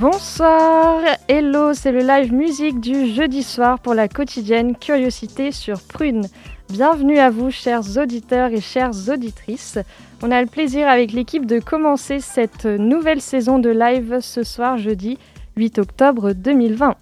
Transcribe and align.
Bonsoir, 0.00 1.02
hello, 1.28 1.74
c'est 1.74 1.92
le 1.92 2.00
live 2.00 2.32
musique 2.32 2.80
du 2.80 3.12
jeudi 3.12 3.42
soir 3.42 3.78
pour 3.78 3.92
la 3.92 4.08
quotidienne 4.08 4.74
Curiosité 4.74 5.52
sur 5.52 5.82
Prune. 5.82 6.26
Bienvenue 6.70 7.18
à 7.18 7.28
vous, 7.28 7.50
chers 7.50 7.98
auditeurs 7.98 8.48
et 8.48 8.62
chères 8.62 9.10
auditrices. 9.10 9.78
On 10.22 10.30
a 10.30 10.40
le 10.40 10.46
plaisir 10.46 10.88
avec 10.88 11.12
l'équipe 11.12 11.44
de 11.44 11.58
commencer 11.58 12.20
cette 12.20 12.64
nouvelle 12.64 13.20
saison 13.20 13.58
de 13.58 13.68
live 13.68 14.20
ce 14.22 14.42
soir, 14.42 14.78
jeudi 14.78 15.18
8 15.56 15.80
octobre 15.80 16.32
2020. 16.32 16.94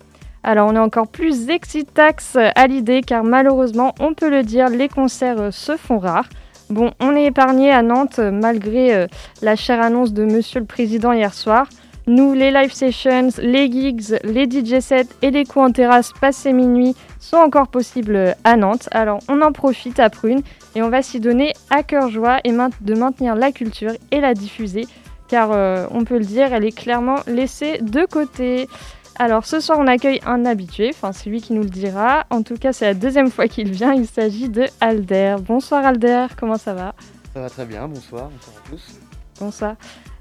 Alors 0.42 0.68
on 0.68 0.74
est 0.74 0.80
encore 0.80 1.06
plus 1.06 1.50
excitax 1.50 2.36
à 2.36 2.66
l'idée 2.66 3.02
car 3.02 3.22
malheureusement, 3.22 3.94
on 4.00 4.12
peut 4.12 4.28
le 4.28 4.42
dire, 4.42 4.70
les 4.70 4.88
concerts 4.88 5.52
se 5.52 5.76
font 5.76 6.00
rares. 6.00 6.28
Bon, 6.68 6.90
on 6.98 7.14
est 7.14 7.26
épargné 7.26 7.70
à 7.70 7.82
Nantes 7.82 8.18
malgré 8.18 8.92
euh, 8.92 9.06
la 9.40 9.54
chère 9.54 9.80
annonce 9.80 10.12
de 10.12 10.24
Monsieur 10.24 10.58
le 10.58 10.66
Président 10.66 11.12
hier 11.12 11.32
soir. 11.32 11.68
Nous, 12.08 12.32
les 12.32 12.50
live 12.50 12.72
sessions, 12.72 13.28
les 13.36 13.70
gigs, 13.70 14.18
les 14.24 14.50
DJ 14.50 14.80
sets 14.80 15.08
et 15.20 15.30
les 15.30 15.44
coups 15.44 15.66
en 15.66 15.70
terrasse 15.70 16.14
passés 16.18 16.54
minuit 16.54 16.96
sont 17.20 17.36
encore 17.36 17.68
possibles 17.68 18.34
à 18.44 18.56
Nantes. 18.56 18.88
Alors 18.92 19.18
on 19.28 19.42
en 19.42 19.52
profite 19.52 20.00
à 20.00 20.08
Prune 20.08 20.40
et 20.74 20.80
on 20.80 20.88
va 20.88 21.02
s'y 21.02 21.20
donner 21.20 21.52
à 21.68 21.82
cœur 21.82 22.08
joie 22.08 22.38
et 22.44 22.50
de 22.50 22.94
maintenir 22.94 23.34
la 23.34 23.52
culture 23.52 23.92
et 24.10 24.22
la 24.22 24.32
diffuser 24.32 24.86
car 25.28 25.50
euh, 25.52 25.86
on 25.90 26.04
peut 26.04 26.16
le 26.16 26.24
dire, 26.24 26.54
elle 26.54 26.64
est 26.64 26.74
clairement 26.74 27.18
laissée 27.26 27.76
de 27.82 28.06
côté. 28.06 28.70
Alors 29.18 29.44
ce 29.44 29.60
soir 29.60 29.78
on 29.78 29.86
accueille 29.86 30.20
un 30.24 30.46
habitué, 30.46 30.88
enfin 30.94 31.12
c'est 31.12 31.28
lui 31.28 31.42
qui 31.42 31.52
nous 31.52 31.62
le 31.62 31.68
dira. 31.68 32.24
En 32.30 32.42
tout 32.42 32.56
cas 32.56 32.72
c'est 32.72 32.86
la 32.86 32.94
deuxième 32.94 33.30
fois 33.30 33.48
qu'il 33.48 33.70
vient, 33.70 33.92
il 33.92 34.06
s'agit 34.06 34.48
de 34.48 34.64
Alder. 34.80 35.36
Bonsoir 35.42 35.84
Alder, 35.84 36.28
comment 36.40 36.56
ça 36.56 36.72
va? 36.72 36.94
Ça 37.34 37.42
va 37.42 37.50
très 37.50 37.66
bien, 37.66 37.86
bonsoir, 37.86 38.30
bonsoir 38.30 38.56
à 38.64 38.70
tous. 38.70 38.98
Bonsoir. 39.38 39.76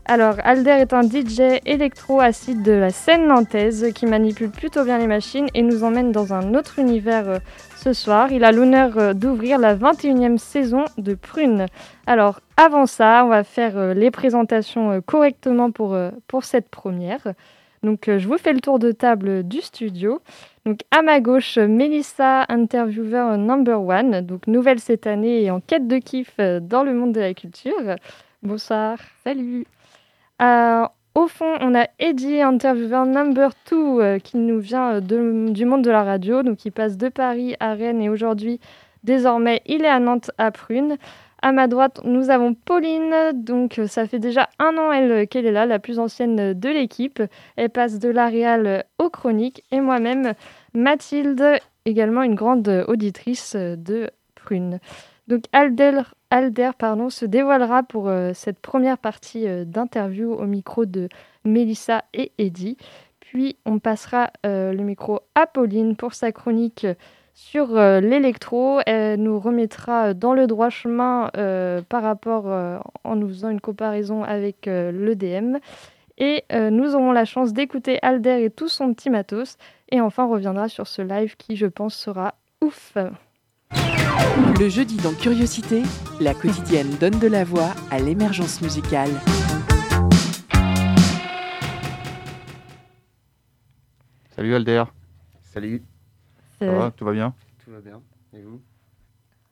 Alors 0.09 0.35
Alder 0.45 0.69
est 0.69 0.93
un 0.93 1.01
DJ 1.01 1.59
électro-acide 1.65 2.63
de 2.63 2.71
la 2.71 2.91
scène 2.91 3.27
nantaise 3.27 3.91
qui 3.93 4.05
manipule 4.05 4.49
plutôt 4.49 4.85
bien 4.85 4.99
les 4.99 5.05
machines 5.07 5.47
et 5.53 5.61
nous 5.61 5.83
emmène 5.83 6.13
dans 6.13 6.33
un 6.33 6.53
autre 6.53 6.79
univers 6.79 7.27
euh, 7.27 7.39
ce 7.75 7.91
soir. 7.91 8.31
Il 8.31 8.45
a 8.45 8.53
l'honneur 8.53 8.97
euh, 8.97 9.13
d'ouvrir 9.13 9.59
la 9.59 9.75
21e 9.75 10.37
saison 10.37 10.85
de 10.97 11.13
Prune. 11.13 11.65
Alors 12.05 12.39
avant 12.55 12.85
ça, 12.85 13.23
on 13.25 13.27
va 13.27 13.43
faire 13.43 13.77
euh, 13.77 13.93
les 13.93 14.09
présentations 14.09 15.01
correctement 15.01 15.71
pour, 15.71 15.97
pour 16.27 16.45
cette 16.45 16.69
première. 16.69 17.33
Donc, 17.83 18.05
je 18.07 18.27
vous 18.27 18.37
fais 18.37 18.53
le 18.53 18.61
tour 18.61 18.79
de 18.79 18.91
table 18.93 19.43
du 19.43 19.59
studio. 19.61 20.21
Donc, 20.65 20.79
à 20.89 21.01
ma 21.01 21.19
gauche, 21.19 21.57
Melissa, 21.57 22.45
intervieweur 22.47 23.37
number 23.37 23.81
one, 23.81 24.21
donc 24.21 24.47
nouvelle 24.47 24.79
cette 24.79 25.05
année 25.05 25.43
et 25.43 25.51
en 25.51 25.59
quête 25.59 25.87
de 25.87 25.97
kiff 25.97 26.37
dans 26.37 26.83
le 26.83 26.93
monde 26.93 27.11
de 27.11 27.19
la 27.19 27.33
culture. 27.33 27.95
Bonsoir. 28.41 28.97
Salut. 29.23 29.65
Euh, 30.41 30.85
au 31.15 31.27
fond, 31.27 31.55
on 31.61 31.73
a 31.75 31.87
Eddie, 31.99 32.41
intervieweur 32.41 33.05
number 33.05 33.51
two, 33.65 34.01
qui 34.23 34.37
nous 34.37 34.59
vient 34.59 35.01
du 35.01 35.65
monde 35.65 35.83
de 35.83 35.89
la 35.89 36.03
radio. 36.03 36.43
Donc, 36.43 36.65
il 36.65 36.71
passe 36.71 36.97
de 36.97 37.09
Paris 37.09 37.55
à 37.59 37.73
Rennes 37.73 38.01
et 38.01 38.09
aujourd'hui, 38.09 38.59
désormais, 39.03 39.61
il 39.65 39.83
est 39.83 39.89
à 39.89 39.99
Nantes 39.99 40.31
à 40.37 40.51
Prune. 40.51 40.97
À 41.41 41.51
ma 41.51 41.67
droite, 41.67 42.01
nous 42.03 42.29
avons 42.29 42.53
Pauline. 42.55 43.13
Donc, 43.33 43.77
euh, 43.77 43.87
ça 43.87 44.07
fait 44.07 44.19
déjà 44.19 44.49
un 44.59 44.77
an 44.77 44.91
elle 44.91 45.27
qu'elle 45.27 45.45
est 45.45 45.51
là, 45.51 45.65
la 45.65 45.79
plus 45.79 45.99
ancienne 45.99 46.53
de 46.53 46.69
l'équipe. 46.69 47.21
Elle 47.55 47.69
passe 47.69 47.99
de 47.99 48.09
l'Aréal 48.09 48.85
aux 48.97 49.09
chroniques. 49.09 49.63
Et 49.71 49.79
moi-même, 49.79 50.33
Mathilde, 50.73 51.59
également 51.85 52.23
une 52.23 52.35
grande 52.35 52.85
auditrice 52.87 53.55
de 53.55 54.09
Prune. 54.35 54.79
Donc, 55.27 55.43
Alder, 55.51 56.01
Alder 56.29 56.71
pardon, 56.77 57.09
se 57.09 57.25
dévoilera 57.25 57.83
pour 57.83 58.09
euh, 58.09 58.31
cette 58.33 58.59
première 58.59 58.97
partie 58.97 59.47
euh, 59.47 59.65
d'interview 59.65 60.33
au 60.33 60.45
micro 60.45 60.85
de 60.85 61.09
Mélissa 61.45 62.03
et 62.13 62.31
Eddie. 62.37 62.77
Puis, 63.19 63.57
on 63.65 63.79
passera 63.79 64.31
le 64.45 64.81
micro 64.83 65.19
à 65.35 65.47
Pauline 65.47 65.97
pour 65.97 66.13
sa 66.13 66.31
chronique 66.31 66.87
sur 67.37 67.77
euh, 67.77 68.01
l'électro. 68.01 68.79
Elle 68.87 69.21
nous 69.21 69.39
remettra 69.39 70.15
dans 70.15 70.33
le 70.33 70.47
droit 70.47 70.71
chemin 70.71 71.29
euh, 71.37 71.83
par 71.87 72.01
rapport 72.01 72.45
euh, 72.47 72.79
en 73.03 73.15
nous 73.15 73.27
faisant 73.27 73.49
une 73.49 73.61
comparaison 73.61 74.23
avec 74.23 74.65
l'EDM. 74.65 75.57
Et 76.17 76.43
nous 76.51 76.95
aurons 76.95 77.11
la 77.11 77.25
chance 77.25 77.53
d'écouter 77.53 77.99
Alder 78.01 78.43
et 78.43 78.49
tout 78.49 78.67
son 78.67 78.91
petit 78.95 79.11
matos. 79.11 79.57
Et 79.91 80.01
enfin, 80.01 80.25
reviendra 80.25 80.67
sur 80.67 80.87
ce 80.87 81.03
live 81.03 81.37
qui, 81.37 81.55
je 81.55 81.67
pense, 81.67 81.95
sera 81.95 82.33
ouf. 82.59 82.97
Le 84.59 84.69
jeudi 84.69 84.97
dans 84.97 85.13
Curiosité, 85.13 85.83
la 86.19 86.33
quotidienne 86.33 86.89
donne 86.99 87.19
de 87.19 87.27
la 87.27 87.43
voix 87.43 87.73
à 87.91 87.99
l'émergence 87.99 88.61
musicale. 88.61 89.09
Salut 94.35 94.55
Alder. 94.55 94.83
Salut. 95.41 95.83
Ça 96.59 96.71
va, 96.71 96.91
tout 96.91 97.05
va 97.05 97.11
bien 97.11 97.33
Tout 97.63 97.71
va 97.71 97.79
bien. 97.81 98.01
Et 98.33 98.41
vous? 98.41 98.61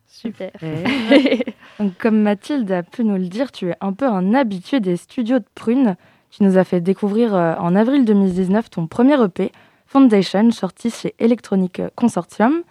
Super. 0.08 0.52
Donc, 1.80 1.98
comme 1.98 2.22
Mathilde 2.22 2.72
a 2.72 2.84
pu 2.84 3.04
nous 3.04 3.18
le 3.18 3.28
dire, 3.28 3.52
tu 3.52 3.70
es 3.70 3.76
un 3.82 3.94
peu 3.94 4.08
un 4.08 4.34
habitué 4.34 4.80
des 4.80 4.98
studios 4.98 5.40
de 5.40 5.46
Prune. 5.56 5.96
Tu 6.32 6.44
nous 6.44 6.58
as 6.58 6.64
fait 6.64 6.82
découvrir 6.82 7.36
euh, 7.36 7.56
en 7.56 7.76
avril 7.76 8.06
2019 8.06 8.70
ton 8.70 8.88
premier 8.88 9.22
EP, 9.24 9.52
Foundation, 9.86 10.52
sorti 10.52 10.90
chez 10.90 11.16
Electronic 11.20 11.82
Consortium. 11.96 12.64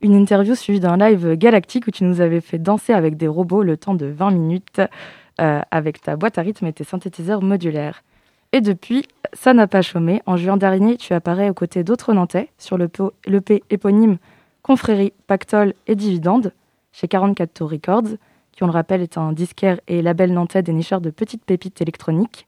Une 0.00 0.14
interview 0.14 0.54
suivie 0.54 0.78
d'un 0.78 0.96
live 0.96 1.34
galactique 1.34 1.88
où 1.88 1.90
tu 1.90 2.04
nous 2.04 2.20
avais 2.20 2.40
fait 2.40 2.58
danser 2.58 2.92
avec 2.92 3.16
des 3.16 3.26
robots 3.26 3.64
le 3.64 3.76
temps 3.76 3.94
de 3.94 4.06
20 4.06 4.30
minutes 4.30 4.80
euh, 5.40 5.60
avec 5.72 6.00
ta 6.00 6.14
boîte 6.14 6.38
à 6.38 6.42
rythme 6.42 6.66
et 6.66 6.72
tes 6.72 6.84
synthétiseurs 6.84 7.42
modulaires. 7.42 8.04
Et 8.52 8.60
depuis, 8.60 9.04
ça 9.32 9.54
n'a 9.54 9.66
pas 9.66 9.82
chômé. 9.82 10.22
En 10.24 10.36
juin 10.36 10.56
dernier, 10.56 10.96
tu 10.96 11.14
apparais 11.14 11.50
aux 11.50 11.54
côtés 11.54 11.82
d'autres 11.82 12.12
Nantais 12.12 12.48
sur 12.58 12.78
l'EP 12.78 13.64
éponyme 13.70 14.18
Confrérie, 14.62 15.12
Pactole 15.26 15.74
et 15.88 15.96
Dividende 15.96 16.52
chez 16.92 17.08
44 17.08 17.52
Tours 17.52 17.70
Records, 17.70 18.16
qui, 18.52 18.62
on 18.62 18.66
le 18.66 18.72
rappelle, 18.72 19.02
est 19.02 19.18
un 19.18 19.32
disquaire 19.32 19.80
et 19.88 20.00
label 20.00 20.32
nantais 20.32 20.62
dénicheur 20.62 21.00
de 21.00 21.10
petites 21.10 21.44
pépites 21.44 21.80
électroniques. 21.80 22.46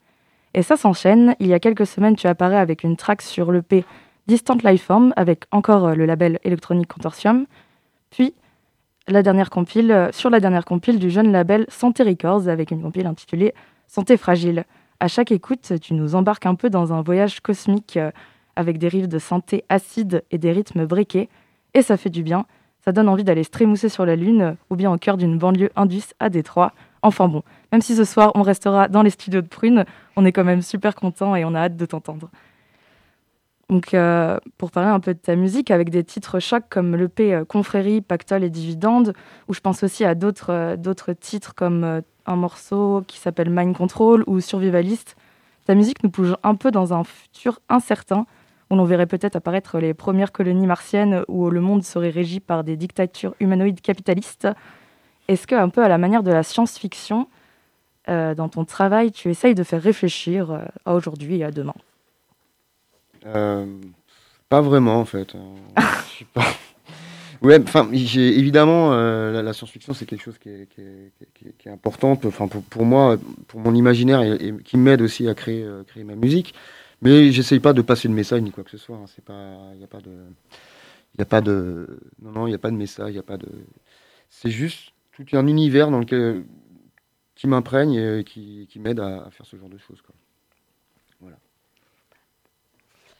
Et 0.55 0.62
ça 0.62 0.77
s'enchaîne. 0.77 1.34
Il 1.41 1.49
y 1.49 1.55
a 1.55 1.61
quelques 1.61 1.87
semaines, 1.87 2.17
tu 2.17 2.28
apparais 2.28 2.56
avec 2.59 2.84
une 2.84 2.97
track 2.97 3.22
sur 3.22 3.50
l'EP 3.50 3.84
Distant 4.31 4.59
Lifeform, 4.63 5.13
avec 5.17 5.47
encore 5.51 5.89
euh, 5.89 5.95
le 5.97 6.07
label 6.07 6.39
Electronic 6.45 6.87
Consortium. 6.87 7.47
Puis, 8.11 8.33
la 9.09 9.25
dernière 9.25 9.51
compile, 9.51 9.91
euh, 9.91 10.13
sur 10.13 10.31
la 10.31 10.39
dernière 10.39 10.65
compile 10.65 11.01
du 11.01 11.11
jeune 11.11 11.33
label 11.33 11.67
Santé 11.69 12.05
Records, 12.05 12.47
avec 12.47 12.71
une 12.71 12.81
compile 12.81 13.09
intitulée 13.09 13.53
Santé 13.89 14.17
Fragile 14.17 14.67
à 15.01 15.09
chaque 15.09 15.33
écoute, 15.33 15.73
tu 15.83 15.95
nous 15.95 16.15
embarques 16.15 16.47
un 16.47 16.55
peu 16.55 16.71
dans 16.71 16.93
un 16.93 17.03
voyage 17.03 17.41
cosmique 17.41 17.97
euh, 17.97 18.13
avec 18.55 18.79
des 18.79 18.87
rives 18.87 19.09
de 19.09 19.19
santé 19.19 19.65
acide 19.69 20.23
et 20.31 20.39
des 20.39 20.53
rythmes 20.53 20.87
briqués. 20.87 21.29
Et 21.75 21.83
ça 21.83 21.97
fait 21.97 22.09
du 22.09 22.23
bien. 22.23 22.47
Ça 22.85 22.93
donne 22.93 23.09
envie 23.09 23.25
d'aller 23.25 23.43
se 23.43 23.51
trémousser 23.51 23.89
sur 23.89 24.07
la 24.07 24.15
Lune 24.15 24.55
ou 24.71 24.77
bien 24.77 24.93
au 24.93 24.97
cœur 24.97 25.17
d'une 25.17 25.39
banlieue 25.39 25.71
indus 25.75 26.15
à 26.21 26.29
Détroit. 26.29 26.73
Enfin 27.03 27.27
bon, 27.27 27.43
même 27.73 27.83
si 27.83 27.97
ce 27.97 28.05
soir 28.05 28.31
on 28.37 28.43
restera 28.43 28.87
dans 28.87 29.03
les 29.03 29.11
studios 29.11 29.43
de 29.43 29.49
Prune, 29.49 29.87
on 30.15 30.25
est 30.25 30.31
quand 30.31 30.44
même 30.44 30.62
super 30.62 30.94
content 30.94 31.35
et 31.35 31.44
on 31.44 31.53
a 31.56 31.62
hâte 31.62 31.76
de 31.76 31.85
t'entendre. 31.85 32.31
Donc, 33.70 33.94
euh, 33.94 34.38
pour 34.58 34.72
parler 34.72 34.90
un 34.90 35.00
peu 35.00 35.14
de 35.14 35.19
ta 35.19 35.37
musique, 35.37 35.70
avec 35.70 35.90
des 35.90 36.05
titres 36.05 36.40
chocs 36.40 36.64
comme 36.69 36.96
l'EP 36.96 37.32
euh, 37.32 37.44
Confrérie, 37.44 38.00
Pactole 38.02 38.44
et 38.44 38.50
Dividende, 38.50 39.14
où 39.49 39.55
je 39.55 39.61
pense 39.61 39.82
aussi 39.84 40.05
à 40.05 40.14
d'autres 40.14 40.75
d'autres 40.76 41.12
titres 41.12 41.55
comme 41.55 42.02
un 42.26 42.37
morceau 42.37 43.02
qui 43.06 43.19
s'appelle 43.19 43.49
Mind 43.49 43.76
Control 43.76 44.25
ou 44.26 44.40
Survivaliste. 44.40 45.17
Ta 45.67 45.75
musique 45.75 46.02
nous 46.02 46.11
bouge 46.11 46.34
un 46.43 46.56
peu 46.56 46.70
dans 46.72 46.93
un 46.93 47.05
futur 47.05 47.61
incertain 47.69 48.26
où 48.70 48.76
l'on 48.76 48.84
verrait 48.84 49.06
peut-être 49.06 49.37
apparaître 49.37 49.78
les 49.78 49.94
premières 49.94 50.32
colonies 50.32 50.66
martiennes 50.66 51.25
où 51.28 51.49
le 51.50 51.61
monde 51.61 51.84
serait 51.84 52.11
régi 52.11 52.40
par 52.40 52.64
des 52.64 52.76
dictatures 52.76 53.34
humanoïdes 53.40 53.81
capitalistes. 53.81 54.49
Est-ce 55.28 55.46
que, 55.46 55.55
un 55.55 55.69
peu 55.69 55.84
à 55.84 55.88
la 55.88 55.99
manière 55.99 56.23
de 56.25 56.32
la 56.32 56.43
science-fiction, 56.43 57.28
euh, 58.08 58.34
dans 58.34 58.49
ton 58.49 58.64
travail, 58.64 59.12
tu 59.12 59.31
essayes 59.31 59.55
de 59.55 59.62
faire 59.62 59.82
réfléchir 59.82 60.50
euh, 60.50 60.64
à 60.87 60.94
aujourd'hui 60.94 61.38
et 61.38 61.44
à 61.44 61.50
demain? 61.50 61.75
Euh, 63.26 63.67
Pas 64.49 64.61
vraiment, 64.61 65.00
en 65.00 65.05
fait. 65.05 65.34
Je 65.76 66.08
suis 66.08 66.25
pas... 66.26 66.44
Ouais, 67.43 67.58
enfin, 67.62 67.90
évidemment, 67.90 68.93
euh, 68.93 69.40
la, 69.40 69.55
science-fiction, 69.55 69.94
c'est 69.94 70.05
quelque 70.05 70.22
chose 70.22 70.37
qui 70.37 70.50
est, 70.50 70.69
qui 70.69 70.82
est, 70.82 71.55
qui 71.56 71.69
est, 71.70 71.72
important 71.72 72.12
enfin, 72.22 72.49
pour, 72.49 72.84
moi, 72.84 73.17
pour 73.49 73.61
mon 73.61 73.75
imaginaire, 73.75 74.20
et, 74.20 74.55
qui 74.62 74.76
m'aide 74.76 75.00
aussi 75.00 75.26
à 75.26 75.34
créer, 75.34 75.62
euh, 75.64 75.82
ma 76.05 76.17
musique. 76.17 76.52
Mais 77.00 77.32
j'essaye 77.32 77.58
pas 77.58 77.72
de 77.72 77.81
passer 77.81 78.08
de 78.08 78.12
message 78.12 78.43
ni 78.43 78.50
quoi 78.50 78.62
que 78.62 78.70
ce 78.70 78.76
soit. 78.76 78.96
Hein. 78.96 79.06
C'est 79.06 79.23
il 79.73 79.78
n'y 79.78 79.84
a 79.84 79.87
pas 79.87 80.02
de, 80.02 80.11
il 81.14 81.23
a 81.23 81.25
pas 81.25 81.40
de, 81.40 82.00
non, 82.20 82.32
non, 82.32 82.46
il 82.46 82.50
n'y 82.50 82.55
a 82.55 82.58
pas 82.58 82.70
de 82.70 82.76
message, 82.76 83.14
il 83.14 83.19
a 83.19 83.23
pas 83.23 83.38
de. 83.38 83.49
C'est 84.28 84.50
juste 84.50 84.93
tout 85.12 85.25
un 85.32 85.46
univers 85.46 85.90
dans 85.90 86.00
lequel 86.00 86.44
qui 87.34 87.46
m'imprègne 87.46 87.94
et 87.94 88.23
qui, 88.23 88.69
m'aide 88.76 89.00
à, 89.00 89.31
faire 89.31 89.46
ce 89.46 89.56
genre 89.56 89.70
de 89.70 89.78
choses. 89.78 90.02
Voilà. 91.20 91.38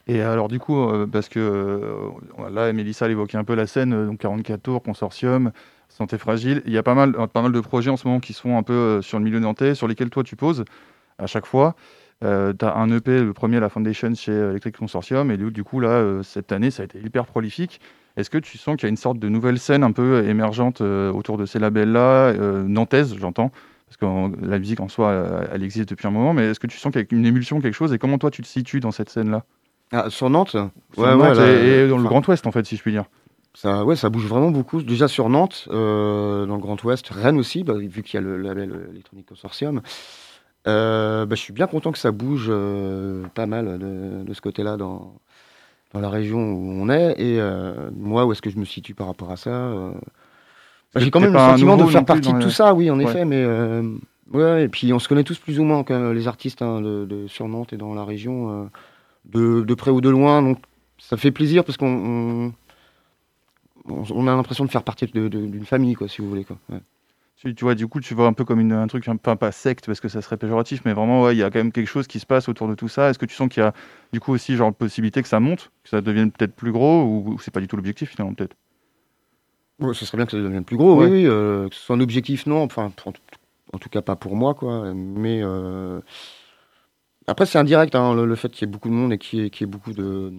Et 0.07 0.21
alors 0.21 0.47
du 0.47 0.59
coup, 0.59 0.79
euh, 0.79 1.07
parce 1.07 1.29
que 1.29 1.39
euh, 1.39 2.49
là, 2.49 2.71
Mélissa 2.73 3.09
évoquait 3.09 3.37
un 3.37 3.43
peu 3.43 3.55
la 3.55 3.67
scène, 3.67 3.93
euh, 3.93 4.07
donc 4.07 4.19
44 4.19 4.61
tours, 4.61 4.83
consortium, 4.83 5.51
santé 5.89 6.17
fragile. 6.17 6.61
Il 6.65 6.73
y 6.73 6.77
a 6.77 6.83
pas 6.83 6.95
mal, 6.95 7.13
pas 7.27 7.41
mal 7.41 7.51
de 7.51 7.59
projets 7.59 7.91
en 7.91 7.97
ce 7.97 8.07
moment 8.07 8.19
qui 8.19 8.33
sont 8.33 8.57
un 8.57 8.63
peu 8.63 9.01
sur 9.01 9.19
le 9.19 9.25
milieu 9.25 9.39
nantais, 9.39 9.75
sur 9.75 9.87
lesquels 9.87 10.09
toi 10.09 10.23
tu 10.23 10.35
poses 10.35 10.65
à 11.17 11.27
chaque 11.27 11.45
fois. 11.45 11.75
tu 12.21 12.27
as 12.27 12.75
un 12.75 12.91
EP, 12.91 13.21
le 13.21 13.33
premier, 13.33 13.59
la 13.59 13.69
Foundation 13.69 14.13
chez 14.15 14.31
Electric 14.31 14.77
Consortium, 14.77 15.31
et 15.31 15.37
du 15.37 15.63
coup, 15.63 15.79
là, 15.79 16.21
cette 16.23 16.51
année, 16.51 16.71
ça 16.71 16.83
a 16.83 16.85
été 16.85 16.99
hyper 16.99 17.25
prolifique. 17.25 17.81
Est-ce 18.17 18.29
que 18.29 18.37
tu 18.37 18.57
sens 18.57 18.75
qu'il 18.75 18.83
y 18.83 18.87
a 18.87 18.89
une 18.89 18.97
sorte 18.97 19.19
de 19.19 19.29
nouvelle 19.29 19.59
scène 19.59 19.83
un 19.83 19.91
peu 19.91 20.25
émergente 20.27 20.81
autour 20.81 21.37
de 21.37 21.45
ces 21.45 21.59
labels-là, 21.59 22.33
nantaise, 22.67 23.15
j'entends 23.17 23.51
parce 23.87 23.97
que 23.97 24.45
la 24.45 24.57
musique 24.57 24.79
en 24.79 24.87
soi, 24.87 25.43
elle 25.51 25.63
existe 25.63 25.89
depuis 25.89 26.07
un 26.07 26.11
moment, 26.11 26.33
mais 26.33 26.51
est-ce 26.51 26.61
que 26.61 26.67
tu 26.67 26.77
sens 26.77 26.93
qu'il 26.93 27.01
y 27.01 27.03
a 27.03 27.07
une 27.11 27.25
émulsion, 27.25 27.59
quelque 27.59 27.73
chose, 27.73 27.91
et 27.91 27.97
comment 27.97 28.17
toi 28.17 28.31
tu 28.31 28.41
te 28.41 28.47
situes 28.47 28.79
dans 28.79 28.91
cette 28.91 29.09
scène-là? 29.09 29.43
Ah, 29.91 30.09
sur 30.09 30.29
Nantes? 30.29 30.55
Ouais, 30.97 31.13
ouais, 31.13 31.83
et, 31.83 31.87
dans 31.87 31.97
le 31.97 32.03
Grand 32.03 32.25
Ouest, 32.27 32.47
en 32.47 32.51
fait, 32.51 32.65
si 32.65 32.77
je 32.77 32.81
puis 32.81 32.91
dire. 32.91 33.05
Ça, 33.53 33.83
ouais, 33.83 33.97
ça 33.97 34.09
bouge 34.09 34.25
vraiment 34.25 34.51
beaucoup. 34.51 34.81
Déjà 34.81 35.07
sur 35.07 35.27
Nantes, 35.29 35.67
euh, 35.71 36.45
dans 36.45 36.55
le 36.55 36.61
Grand 36.61 36.81
Ouest, 36.83 37.09
Rennes 37.09 37.37
aussi, 37.37 37.63
bah, 37.63 37.73
vu 37.77 38.01
qu'il 38.01 38.15
y 38.15 38.17
a 38.17 38.21
le 38.21 38.37
label 38.37 38.87
électronique 38.91 39.27
Consortium. 39.27 39.81
Euh, 40.67 41.25
bah, 41.25 41.35
je 41.35 41.41
suis 41.41 41.53
bien 41.53 41.67
content 41.67 41.91
que 41.91 41.97
ça 41.97 42.11
bouge 42.11 42.47
euh, 42.49 43.25
pas 43.33 43.47
mal 43.47 43.77
de, 43.77 44.33
ce 44.33 44.41
côté-là 44.41 44.77
dans, 44.77 45.15
dans 45.93 45.99
la 45.99 46.09
région 46.09 46.39
où 46.39 46.81
on 46.81 46.89
est. 46.89 47.19
Et 47.19 47.41
moi, 47.93 48.25
où 48.25 48.31
est-ce 48.31 48.41
que 48.41 48.49
je 48.49 48.57
me 48.57 48.65
situe 48.65 48.93
par 48.93 49.07
rapport 49.07 49.31
à 49.31 49.37
ça 49.37 49.51
bah, 50.93 51.01
J'ai 51.01 51.11
quand 51.11 51.19
même 51.19 51.33
le 51.33 51.39
sentiment 51.39 51.75
de 51.75 51.85
faire 51.85 52.05
partie 52.05 52.31
de 52.31 52.39
tout 52.39 52.51
ça, 52.51 52.73
oui, 52.73 52.89
en 52.89 52.99
effet, 52.99 53.25
mais 53.25 53.45
ouais, 54.31 54.63
et 54.63 54.67
puis 54.69 54.93
on 54.93 54.99
se 54.99 55.09
connaît 55.09 55.25
tous 55.25 55.39
plus 55.39 55.59
ou 55.59 55.65
moins, 55.65 55.83
quand 55.83 56.11
les 56.13 56.29
artistes 56.29 56.61
hein, 56.61 56.79
de, 56.79 57.25
sur 57.27 57.49
Nantes 57.49 57.73
et 57.73 57.77
dans 57.77 57.93
la 57.93 58.05
région 58.05 58.69
de, 59.25 59.73
près 59.73 59.91
ou 59.91 60.01
de 60.01 60.09
loin. 60.09 60.41
Donc 60.41 60.59
ça 60.97 61.17
fait 61.17 61.31
plaisir 61.31 61.63
parce 61.63 61.77
qu'on 61.77 62.53
on, 63.85 64.27
a 64.27 64.35
l'impression 64.35 64.65
de 64.65 64.71
faire 64.71 64.83
partie 64.83 65.05
d'une 65.07 65.65
famille, 65.65 65.95
quoi, 65.95 66.07
si 66.07 66.21
vous 66.21 66.29
voulez. 66.29 66.45
Quoi. 66.45 66.57
Tu, 67.43 67.55
vois, 67.63 67.73
du 67.73 67.87
coup, 67.87 67.99
tu 67.99 68.13
vois 68.13 68.27
un 68.27 68.33
peu 68.33 68.45
comme 68.45 68.59
une, 68.59 68.71
un 68.71 68.85
truc, 68.85 69.07
un 69.07 69.17
peu 69.17 69.35
pas 69.35 69.51
secte 69.51 69.87
parce 69.87 69.99
que 69.99 70.07
ça 70.07 70.21
serait 70.21 70.37
péjoratif, 70.37 70.83
mais 70.85 70.93
vraiment, 70.93 71.31
il 71.31 71.37
y 71.37 71.43
a 71.43 71.49
quand 71.49 71.57
même 71.57 71.71
quelque 71.71 71.87
chose 71.87 72.05
qui 72.05 72.19
se 72.19 72.25
passe 72.27 72.47
autour 72.47 72.67
de 72.67 72.75
tout 72.75 72.87
ça. 72.87 73.09
Est-ce 73.09 73.17
que 73.17 73.25
tu 73.25 73.33
sens 73.33 73.49
qu'il 73.49 73.63
y 73.63 73.65
a 73.65 73.73
du 74.13 74.19
coup 74.19 74.31
aussi 74.31 74.55
genre 74.55 74.73
possibilité 74.73 75.23
que 75.23 75.27
ça 75.27 75.39
monte, 75.39 75.71
que 75.83 75.89
ça 75.89 76.01
devienne 76.01 76.31
peut-être 76.31 76.55
plus 76.55 76.71
gros, 76.71 77.03
ou, 77.03 77.39
c'est 77.41 77.51
pas 77.51 77.59
du 77.59 77.67
tout 77.67 77.75
l'objectif 77.75 78.11
finalement, 78.11 78.35
peut-être? 78.35 78.55
Ce 79.93 80.05
serait 80.05 80.17
bien 80.17 80.27
que 80.27 80.33
ça 80.33 80.37
devienne 80.37 80.63
plus 80.63 80.77
gros, 80.77 81.01
oui, 81.01 81.25
euh, 81.25 81.67
que 81.67 81.73
ce 81.73 81.81
soit 81.81 81.95
un 81.95 82.01
objectif, 82.01 82.45
non, 82.45 82.61
enfin, 82.61 82.91
en, 83.73 83.77
tout 83.79 83.89
cas 83.89 84.03
pas 84.03 84.15
pour 84.15 84.35
moi, 84.35 84.53
quoi, 84.53 84.93
mais. 84.93 85.41
Euh, 85.43 85.99
après, 87.27 87.45
c'est 87.45 87.59
indirect, 87.59 87.95
hein, 87.95 88.13
le, 88.15 88.35
fait 88.35 88.49
qu'il 88.49 88.67
y 88.67 88.69
ait 88.69 88.71
beaucoup 88.71 88.89
de 88.89 88.93
monde 88.93 89.13
et 89.13 89.17
qu'il 89.17 89.39
y, 89.39 89.63
ait 89.63 89.65
beaucoup 89.65 89.93
de 89.93 90.33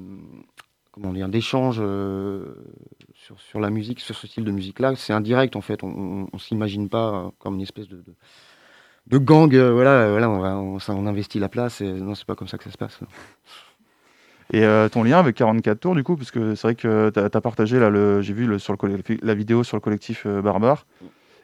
comment 0.92 1.12
dire 1.12 1.28
d'échanges 1.28 1.78
euh, 1.80 2.54
sur, 3.14 3.40
sur, 3.40 3.60
la 3.60 3.70
musique, 3.70 4.00
sur 4.00 4.14
ce 4.14 4.26
style 4.26 4.44
de 4.44 4.50
musique-là, 4.50 4.94
c'est 4.96 5.12
indirect 5.12 5.56
en 5.56 5.60
fait. 5.60 5.82
On, 5.82 6.28
ne 6.32 6.38
s'imagine 6.38 6.88
pas 6.88 7.32
comme 7.38 7.54
une 7.54 7.62
espèce 7.62 7.88
de, 7.88 8.04
de, 9.06 9.18
gang. 9.18 9.54
Euh, 9.54 9.72
voilà, 9.72 10.10
voilà, 10.10 10.28
on, 10.30 10.78
on, 10.86 11.06
investit 11.06 11.38
la 11.38 11.48
place. 11.48 11.80
Et, 11.80 11.90
non, 11.92 12.14
c'est 12.14 12.26
pas 12.26 12.34
comme 12.34 12.48
ça 12.48 12.58
que 12.58 12.64
ça 12.64 12.70
se 12.70 12.78
passe. 12.78 13.00
Et 14.52 14.64
euh, 14.64 14.88
ton 14.90 15.02
lien 15.02 15.18
avec 15.18 15.36
44 15.36 15.80
tours, 15.80 15.94
du 15.94 16.04
coup, 16.04 16.16
parce 16.16 16.30
que 16.30 16.54
c'est 16.54 16.66
vrai 16.66 16.74
que 16.74 17.10
tu 17.10 17.18
as, 17.18 17.40
partagé, 17.40 17.78
là, 17.78 17.88
le, 17.88 18.20
j'ai 18.20 18.34
vu 18.34 18.46
le, 18.46 18.58
sur 18.58 18.74
le, 18.74 18.98
la 19.22 19.34
vidéo 19.34 19.64
sur 19.64 19.78
le 19.78 19.80
collectif 19.80 20.26
Barbare. 20.26 20.84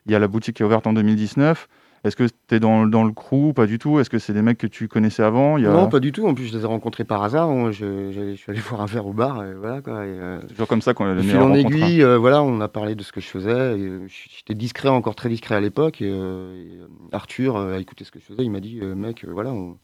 Il 0.05 0.13
y 0.13 0.15
a 0.15 0.19
la 0.19 0.29
boutique 0.29 0.57
qui 0.57 0.63
est 0.63 0.67
ouverte 0.67 0.87
en 0.87 0.93
2019. 0.93 1.69
Est-ce 2.05 2.15
que 2.15 2.25
tu 2.25 2.55
es 2.55 2.61
dans, 2.61 2.87
dans, 2.87 3.05
le 3.05 3.13
crew 3.13 3.53
Pas 3.55 3.67
du 3.67 3.79
tout? 3.79 3.99
Est-ce 3.99 4.09
que 4.09 4.19
c'est 4.19 4.33
des 4.33 4.43
mecs 4.43 4.59
que 4.59 4.67
tu 4.67 4.89
connaissais 4.89 5.23
avant? 5.23 5.59
Non, 5.59 5.89
pas 5.89 6.01
du 6.01 6.13
tout. 6.13 6.27
En 6.27 6.35
plus, 6.35 6.47
je 6.47 6.57
les 6.57 6.63
ai 6.63 6.67
rencontrés 6.67 7.05
par 7.05 7.23
hasard. 7.23 7.73
Je, 7.73 8.13
je, 8.13 8.35
suis 8.37 8.51
allé 8.51 8.61
voir 8.69 8.81
un 8.83 8.87
verre 8.87 9.07
au 9.07 9.13
bar. 9.13 9.45
Et 9.45 9.55
voilà, 9.55 9.83
quoi. 9.83 9.95
Euh, 9.95 10.39
c'est 10.43 10.49
toujours 10.49 10.69
comme 10.69 10.83
ça 10.83 10.95
qu'on 10.95 11.07
a 11.07 11.15
le 11.15 11.39
en 11.39 11.55
aiguille, 11.55 12.03
euh, 12.03 12.19
voilà, 12.19 12.43
on 12.43 12.61
a 12.61 12.69
parlé 12.69 12.95
de 12.95 13.03
ce 13.03 13.13
que 13.13 13.21
je 13.21 13.27
faisais. 13.27 13.77
J'étais 14.09 14.55
discret, 14.55 14.89
encore 14.89 15.15
très 15.15 15.29
discret 15.29 15.57
à 15.57 15.61
l'époque. 15.61 16.01
Et, 16.01 16.11
euh, 16.11 16.87
Arthur 17.13 17.57
a 17.57 17.79
écouté 17.79 18.05
ce 18.05 18.11
que 18.11 18.21
je 18.21 18.25
faisais. 18.25 18.45
Il 18.45 18.51
m'a 18.51 18.61
dit 18.61 18.81
Mec, 18.81 19.25
voilà, 19.29 19.51
on 19.51 19.77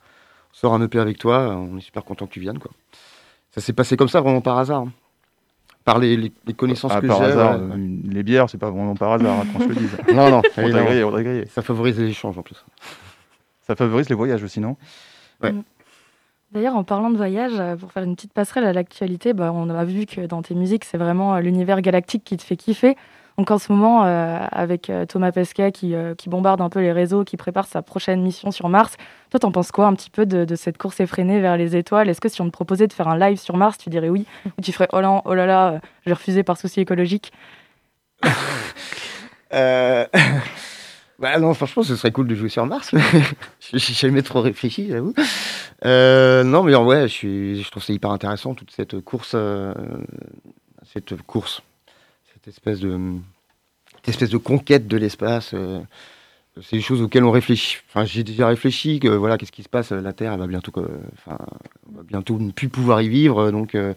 sort 0.52 0.75
un 0.75 0.82
EP 0.82 0.99
avec 0.99 1.19
toi. 1.19 1.56
On 1.56 1.76
est 1.78 1.82
super 1.82 2.05
content 2.05 2.26
que 2.26 2.32
tu 2.32 2.40
viennes. 2.40 2.58
Quoi. 2.58 2.70
Ça 3.50 3.61
s'est 3.61 3.72
passé 3.72 3.96
comme 3.96 4.08
ça, 4.08 4.20
vraiment 4.20 4.40
par 4.40 4.58
hasard. 4.58 4.87
Par 5.84 5.98
les, 5.98 6.32
connaissances 6.56 6.92
ah, 6.94 7.00
que 7.00 7.08
j'ai. 7.08 7.14
Euh, 7.20 7.76
les 8.08 8.22
bières, 8.22 8.48
c'est 8.48 8.56
pas 8.56 8.70
vraiment 8.70 8.94
par 8.94 9.12
hasard, 9.12 9.40
hein, 9.40 9.46
qu'on 9.52 9.60
se 9.60 9.69
le 9.69 9.75
dise. 9.75 9.96
non, 10.14 10.31
non, 10.31 10.40
on 10.56 11.46
Ça 11.48 11.60
favorise 11.60 11.98
les 12.00 12.08
échanges 12.08 12.38
en 12.38 12.42
plus. 12.42 12.64
Ça 13.60 13.76
favorise 13.76 14.08
les 14.08 14.14
voyages 14.14 14.42
aussi, 14.42 14.60
non? 14.60 14.76
Ouais. 15.42 15.52
Mm. 15.52 15.62
D'ailleurs, 16.52 16.76
en 16.76 16.84
parlant 16.84 17.10
de 17.10 17.16
voyage, 17.16 17.52
euh, 17.58 17.75
pour 17.76 17.90
faire 17.90 18.04
une 18.04 18.14
petite 18.14 18.32
passerelle 18.32 18.64
à 18.64 18.72
l'actualité, 18.72 19.32
bah, 19.32 19.52
on 19.52 19.69
a 19.69 19.84
vu 19.84 20.06
que 20.06 20.20
dans 20.25 20.40
tes 20.40 20.54
musiques, 20.54 20.84
c'est 20.84 20.98
vraiment 20.98 21.34
euh, 21.34 21.40
l'univers 21.40 21.81
galactique 21.81 22.22
qui 22.25 22.37
te 22.37 22.42
fait 22.42 22.56
kiffer. 22.56 22.96
Donc 23.36 23.50
en 23.50 23.58
ce 23.58 23.72
moment, 23.72 24.04
euh, 24.04 24.38
avec 24.52 24.90
euh, 24.90 25.06
Thomas 25.06 25.32
Pesquet 25.32 25.72
qui, 25.72 25.94
euh, 25.94 26.14
qui, 26.14 26.28
bombarde 26.28 26.60
un 26.60 26.69
peu 26.69 26.81
les 26.81 26.92
réseaux, 26.92 27.25
qui 27.25 27.36
prépare 27.36 27.66
sa 27.66 27.82
prochaine 27.82 28.22
mission 28.22 28.52
sur 28.52 28.69
Mars, 28.69 28.96
toi, 29.31 29.40
t'en 29.40 29.50
penses 29.50 29.72
quoi 29.72 29.86
un 29.86 29.94
petit 29.94 30.10
peu 30.10 30.25
de, 30.25 30.54
cette 30.54 30.78
course 30.78 31.00
effrénée 31.00 31.40
vers 31.40 31.56
les 31.56 31.75
étoiles? 31.75 32.08
Est-ce 32.08 32.20
que 32.20 32.28
si 32.28 32.40
on 32.42 32.46
te 32.46 32.50
proposait 32.50 32.86
de 32.86 32.92
faire 32.92 33.08
un 33.08 33.19
live 33.19 33.38
sur 33.38 33.56
Mars, 33.56 33.76
tu 33.78 33.90
dirais 33.90 34.08
oui? 34.08 34.25
Ou 34.46 34.62
tu 34.62 34.70
ferais 34.72 34.88
oh 34.92 35.00
là, 35.00 35.20
oh 35.25 35.34
là 35.34 35.46
là, 35.46 35.81
je 36.06 36.14
vais 36.14 36.42
par 36.44 36.56
souci 36.56 36.81
écologique? 36.81 37.32
Bah 41.20 41.38
non, 41.38 41.54
franchement, 41.54 41.84
ce 41.84 41.94
serait 41.94 42.10
cool 42.10 42.26
de 42.26 42.34
jouer 42.34 42.48
sur 42.48 42.66
Mars. 42.66 42.92
J'ai 43.60 43.78
jamais 43.78 44.22
trop 44.22 44.40
réfléchi, 44.40 44.88
j'avoue. 44.88 45.14
non, 45.84 46.64
mais 46.64 46.75
ouais, 46.75 47.02
je, 47.02 47.12
suis, 47.12 47.62
je 47.62 47.70
trouve 47.70 47.84
c'est 47.84 47.94
hyper 47.94 48.10
intéressant 48.10 48.54
toute 48.54 48.72
cette 48.72 49.00
course, 49.00 49.37
cette 50.92 51.22
course, 51.22 51.62
espèce 52.46 52.81
de, 52.81 52.99
espèce 54.06 54.31
de 54.31 54.37
conquête 54.37 54.87
de 54.87 54.96
l'espace. 54.96 55.52
Euh, 55.55 55.81
c'est 56.62 56.76
des 56.76 56.82
choses 56.82 57.02
auxquelles 57.02 57.25
on 57.25 57.32
réfléchit. 57.32 57.79
Enfin, 57.88 58.05
j'ai 58.05 58.23
déjà 58.23 58.46
réfléchi 58.46 59.00
que 59.00 59.08
voilà, 59.08 59.38
qu'est-ce 59.38 59.52
qui 59.52 59.64
se 59.64 59.68
passe 59.68 59.90
La 59.90 60.12
Terre, 60.12 60.33
elle 60.33 60.38
va 60.38 60.47
bientôt, 60.47 60.73
va 61.26 61.38
bientôt 62.04 62.38
ne 62.38 62.52
plus 62.52 62.68
pouvoir 62.68 63.02
y 63.02 63.09
vivre. 63.09 63.50
Donc, 63.50 63.75
euh, 63.75 63.95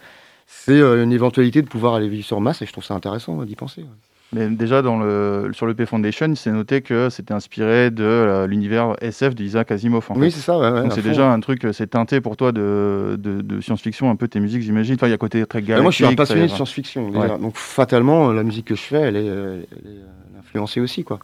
c'est 0.48 0.71
euh, 0.71 1.03
une 1.03 1.12
éventualité 1.12 1.62
de 1.62 1.67
pouvoir 1.67 1.93
aller 1.93 2.10
vivre 2.10 2.25
sur 2.25 2.41
Mars, 2.41 2.62
et 2.62 2.65
je 2.65 2.71
trouve 2.71 2.83
ça 2.83 2.95
intéressant 2.95 3.43
d'y 3.43 3.55
penser. 3.55 3.86
Mais 4.34 4.50
déjà, 4.50 4.81
dans 4.81 4.98
le, 5.00 5.51
sur 5.53 5.65
le 5.65 5.74
P 5.74 5.86
Foundation, 5.86 6.27
il 6.27 6.36
s'est 6.36 6.51
noté 6.51 6.81
que 6.81 7.10
c'était 7.10 7.34
inspiré 7.34 7.91
de 7.91 8.03
euh, 8.03 8.48
l'univers 8.48 8.96
SF 9.01 9.36
d'Isaac 9.36 9.72
Asimov. 9.72 10.05
En 10.10 10.19
oui, 10.19 10.31
c'est 10.31 10.41
ça. 10.41 10.60
Ouais, 10.60 10.81
Donc 10.81 10.91
c'est 10.93 11.01
déjà 11.01 11.31
un 11.31 11.39
truc, 11.39 11.65
c'est 11.72 11.88
teinté 11.88 12.19
pour 12.19 12.36
toi 12.36 12.51
de, 12.51 13.17
de, 13.17 13.62
science-fiction, 13.62 14.10
un 14.10 14.15
peu 14.15 14.27
tes 14.27 14.39
musiques, 14.39 14.62
j'imagine. 14.63 14.96
Enfin, 14.96 15.07
il 15.07 15.12
y 15.12 15.13
a 15.13 15.17
côté 15.17 15.46
très 15.46 15.62
galactique. 15.62 15.81
moi, 15.81 15.91
je 15.91 15.96
suis 15.96 16.05
un 16.05 16.15
passionné 16.15 16.43
de 16.43 16.48
science-fiction. 16.48 17.10
Donc 17.39 17.55
fatalement, 17.55 18.31
la 18.34 18.43
musique 18.43 18.65
que 18.65 18.75
je 18.75 18.81
fais, 18.81 18.98
elle 18.98 19.15
est, 19.15 19.25
elle 19.27 19.65
est 19.86 20.39
influencée 20.39 20.81
aussi, 20.81 21.03
quoi. 21.03 21.19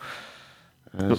Euh, 1.01 1.15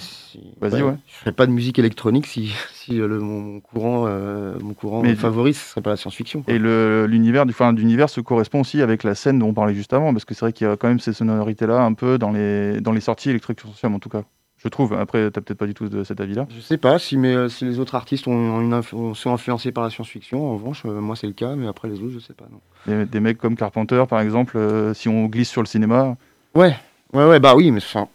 Vas-y, 0.61 0.83
ouais. 0.83 0.95
Je 1.09 1.15
ferais 1.15 1.33
pas 1.33 1.47
de 1.47 1.51
musique 1.51 1.79
électronique 1.79 2.27
si, 2.27 2.55
si 2.73 3.01
euh, 3.01 3.09
le, 3.09 3.19
mon, 3.19 3.61
courant, 3.61 4.05
euh, 4.07 4.55
mon 4.61 4.75
courant 4.75 5.03
Mais 5.03 5.15
favori, 5.15 5.55
ce 5.55 5.71
serait 5.71 5.81
pas 5.81 5.91
la 5.91 5.97
science-fiction. 5.97 6.45
Et 6.47 6.59
l'univers 6.59 7.47
du, 7.47 7.55
d'univers 7.73 8.09
se 8.09 8.21
correspond 8.21 8.61
aussi 8.61 8.83
avec 8.83 9.03
la 9.03 9.15
scène 9.15 9.39
dont 9.39 9.49
on 9.49 9.55
parlait 9.55 9.75
juste 9.75 9.93
avant, 9.93 10.13
parce 10.13 10.25
que 10.25 10.35
c'est 10.35 10.41
vrai 10.41 10.53
qu'il 10.53 10.67
y 10.67 10.71
a 10.71 10.77
quand 10.77 10.89
même 10.89 11.01
ces 11.01 11.13
sonorités-là 11.13 11.83
un 11.83 11.93
peu 11.93 12.19
dans 12.19 12.31
les, 12.31 12.81
dans 12.81 12.93
les 12.93 13.01
sorties 13.01 13.31
électriques 13.31 13.61
en 13.83 13.99
tout 13.99 14.09
cas. 14.09 14.23
Je 14.59 14.69
trouve. 14.71 14.95
Après, 14.95 15.27
tu 15.27 15.41
peut-être 15.43 15.59
pas 15.59 15.67
du 15.67 15.75
tout 15.75 15.91
de 15.91 16.05
cet 16.05 16.23
avis-là. 16.23 16.47
Je 16.49 16.61
sais 16.61 16.79
pas 16.79 16.99
si, 16.99 17.19
mais, 17.19 17.51
si 17.51 17.67
les 17.67 17.81
autres 17.81 17.97
artistes 17.97 18.27
ont 18.29 18.63
une 18.63 19.15
sont 19.15 19.33
influencés 19.33 19.73
par 19.73 19.85
la 19.85 19.91
science-fiction. 19.91 20.53
En 20.53 20.55
revanche, 20.55 20.85
moi, 20.85 21.17
c'est 21.17 21.27
le 21.27 21.35
cas, 21.35 21.55
mais 21.55 21.67
après 21.67 21.89
les 21.89 22.01
autres, 22.01 22.15
je 22.15 22.19
sais 22.19 22.33
pas. 22.33 22.47
Non. 22.87 23.05
Des, 23.05 23.21
mecs 23.21 23.37
comme 23.37 23.57
Carpenter, 23.57 24.05
par 24.09 24.21
exemple, 24.21 24.59
si 24.95 25.11
on 25.11 25.27
glisse 25.27 25.51
sur 25.51 25.61
le 25.61 25.67
cinéma. 25.67 26.17
Ouais, 26.55 26.75
ouais, 27.13 27.29
ouais, 27.29 27.41
bah 27.41 27.55
oui, 27.55 27.73
mais 27.73 27.79
enfin, 27.79 28.09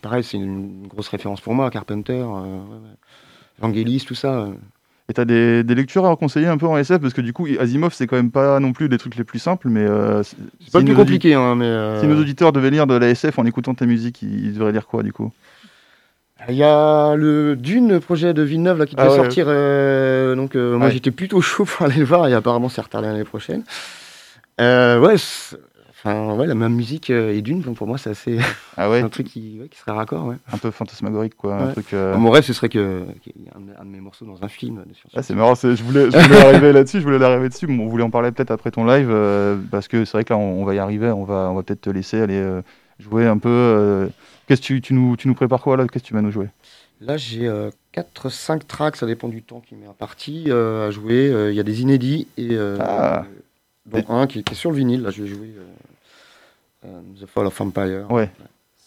pareil, 0.00 0.24
c'est 0.24 0.36
une 0.36 0.86
grosse 0.86 1.08
référence 1.08 1.40
pour 1.40 1.54
moi, 1.54 1.70
Carpenter, 1.70 2.24
euh, 2.24 2.58
Vangelis, 3.58 4.04
tout 4.06 4.14
ça. 4.14 4.48
Et 5.08 5.12
t'as 5.12 5.24
des, 5.24 5.64
des 5.64 5.74
lectures 5.74 6.06
à 6.06 6.16
conseiller 6.16 6.46
un 6.46 6.56
peu 6.56 6.66
en 6.66 6.78
SF 6.78 6.98
parce 6.98 7.12
que 7.12 7.20
du 7.20 7.34
coup 7.34 7.46
Asimov 7.60 7.92
c'est 7.92 8.06
quand 8.06 8.16
même 8.16 8.30
pas 8.30 8.58
non 8.58 8.72
plus 8.72 8.88
des 8.88 8.96
trucs 8.96 9.16
les 9.16 9.24
plus 9.24 9.38
simples 9.38 9.68
mais 9.68 9.82
euh, 9.82 10.22
c'est 10.22 10.38
pas 10.72 10.78
le 10.78 10.86
plus 10.86 10.94
compliqué 10.94 11.34
hein, 11.34 11.54
mais 11.56 11.66
euh, 11.66 12.00
si 12.00 12.06
nos 12.06 12.18
auditeurs 12.18 12.52
devaient 12.52 12.70
lire 12.70 12.86
de 12.86 12.94
la 12.94 13.10
SF 13.10 13.38
en 13.38 13.44
écoutant 13.44 13.74
ta 13.74 13.84
musique 13.84 14.22
ils, 14.22 14.54
devraient 14.54 14.72
lire 14.72 14.86
quoi 14.86 15.02
du 15.02 15.12
coup? 15.12 15.30
Il 16.48 16.54
y 16.54 16.62
a 16.62 17.16
le 17.16 17.54
Dune 17.54 18.00
projet 18.00 18.32
de 18.32 18.40
Villeneuve 18.40 18.78
là, 18.78 18.86
qui 18.86 18.96
devait 18.96 19.08
ah 19.08 19.14
sortir 19.14 19.44
donc 20.36 20.54
moi 20.54 20.88
j'étais 20.88 21.10
plutôt 21.10 21.40
chaud 21.42 21.66
pour 21.66 21.84
aller 21.84 21.96
le 21.96 22.06
voir 22.06 22.26
et 22.26 22.32
apparemment 22.32 22.70
c'est 22.70 22.80
retardé 22.80 23.08
l'année 23.08 23.24
prochaine. 23.24 23.62
Ouais 24.58 25.16
Enfin, 26.04 26.34
ouais, 26.34 26.46
la 26.46 26.54
même 26.54 26.74
musique 26.74 27.08
et 27.08 27.40
d'une, 27.40 27.62
pour 27.62 27.86
moi, 27.86 27.96
c'est 27.96 28.10
assez. 28.10 28.38
Ah 28.76 28.90
ouais? 28.90 29.00
un 29.02 29.08
truc 29.08 29.26
qui, 29.28 29.60
qui 29.70 29.78
serait 29.78 29.92
raccord, 29.92 30.26
ouais. 30.26 30.36
Un 30.52 30.58
peu 30.58 30.70
fantasmagorique, 30.70 31.34
quoi. 31.36 31.56
Un 31.56 31.72
truc, 31.72 31.94
euh, 31.94 32.16
Mon 32.16 32.30
rêve, 32.30 32.44
ce 32.44 32.52
serait 32.52 32.68
que- 32.68 33.04
qu'il 33.22 33.32
y 33.40 33.46
ait 33.46 33.50
un, 33.54 33.80
un 33.80 33.84
de 33.84 33.90
mes 33.90 34.00
morceaux 34.00 34.26
dans 34.26 34.42
un 34.42 34.48
film. 34.48 34.84
Ah, 35.14 35.22
c'est 35.22 35.34
marrant, 35.34 35.54
je 35.54 35.82
voulais, 35.82 36.10
je 36.10 36.18
voulais 36.18 36.40
arriver 36.46 36.72
là-dessus, 36.72 36.98
je 37.00 37.04
voulais 37.04 37.24
arriver 37.24 37.48
dessus. 37.48 37.66
Bon, 37.66 37.84
on 37.84 37.88
voulait 37.88 38.02
en 38.04 38.10
parler 38.10 38.32
peut-être 38.32 38.50
après 38.50 38.70
ton 38.70 38.84
live, 38.84 39.08
euh, 39.10 39.56
parce 39.70 39.88
que 39.88 40.04
c'est 40.04 40.12
vrai 40.12 40.24
que 40.24 40.32
là, 40.34 40.38
on, 40.38 40.60
on 40.60 40.64
va 40.64 40.74
y 40.74 40.78
arriver, 40.78 41.08
on 41.10 41.24
va, 41.24 41.48
on 41.50 41.54
va 41.54 41.62
peut-être 41.62 41.80
te 41.82 41.90
laisser 41.90 42.20
aller 42.20 42.36
euh, 42.36 42.60
jouer 42.98 43.26
un 43.26 43.38
peu. 43.38 43.48
euh, 43.48 44.08
Qu'est-ce 44.46 44.60
que 44.60 44.66
tu, 44.66 44.80
tu, 44.82 44.92
nous, 44.94 45.16
tu 45.16 45.26
nous 45.28 45.34
prépares 45.34 45.62
quoi 45.62 45.76
là? 45.78 45.86
Qu'est-ce 45.86 46.02
que 46.02 46.08
tu 46.08 46.14
vas 46.14 46.20
nous 46.20 46.30
jouer? 46.32 46.48
Là, 47.00 47.16
j'ai 47.16 47.50
4-5 47.94 48.66
tracks, 48.66 48.96
ça 48.96 49.06
dépend 49.06 49.28
du 49.28 49.42
temps 49.42 49.60
qui 49.66 49.74
m'est 49.74 49.86
imparti, 49.86 50.44
euh, 50.48 50.88
à 50.88 50.90
jouer. 50.90 51.28
Euh, 51.30 51.50
Il 51.50 51.56
y 51.56 51.60
a 51.60 51.64
des 51.64 51.80
inédits, 51.82 52.26
et 52.36 52.48
euh, 52.52 52.76
Ah. 52.80 53.24
dont 53.86 54.04
un 54.08 54.26
qui, 54.26 54.42
qui 54.44 54.52
est 54.52 54.56
sur 54.56 54.70
le 54.70 54.76
vinyle. 54.76 55.02
Là, 55.02 55.10
je 55.10 55.22
vais 55.22 55.28
jouer 55.28 55.52
euh, 55.56 55.60
euh, 55.60 55.93
The 57.20 57.26
Fall 57.26 57.46
of 57.46 57.60
Empire. 57.60 58.06
Ouais. 58.10 58.30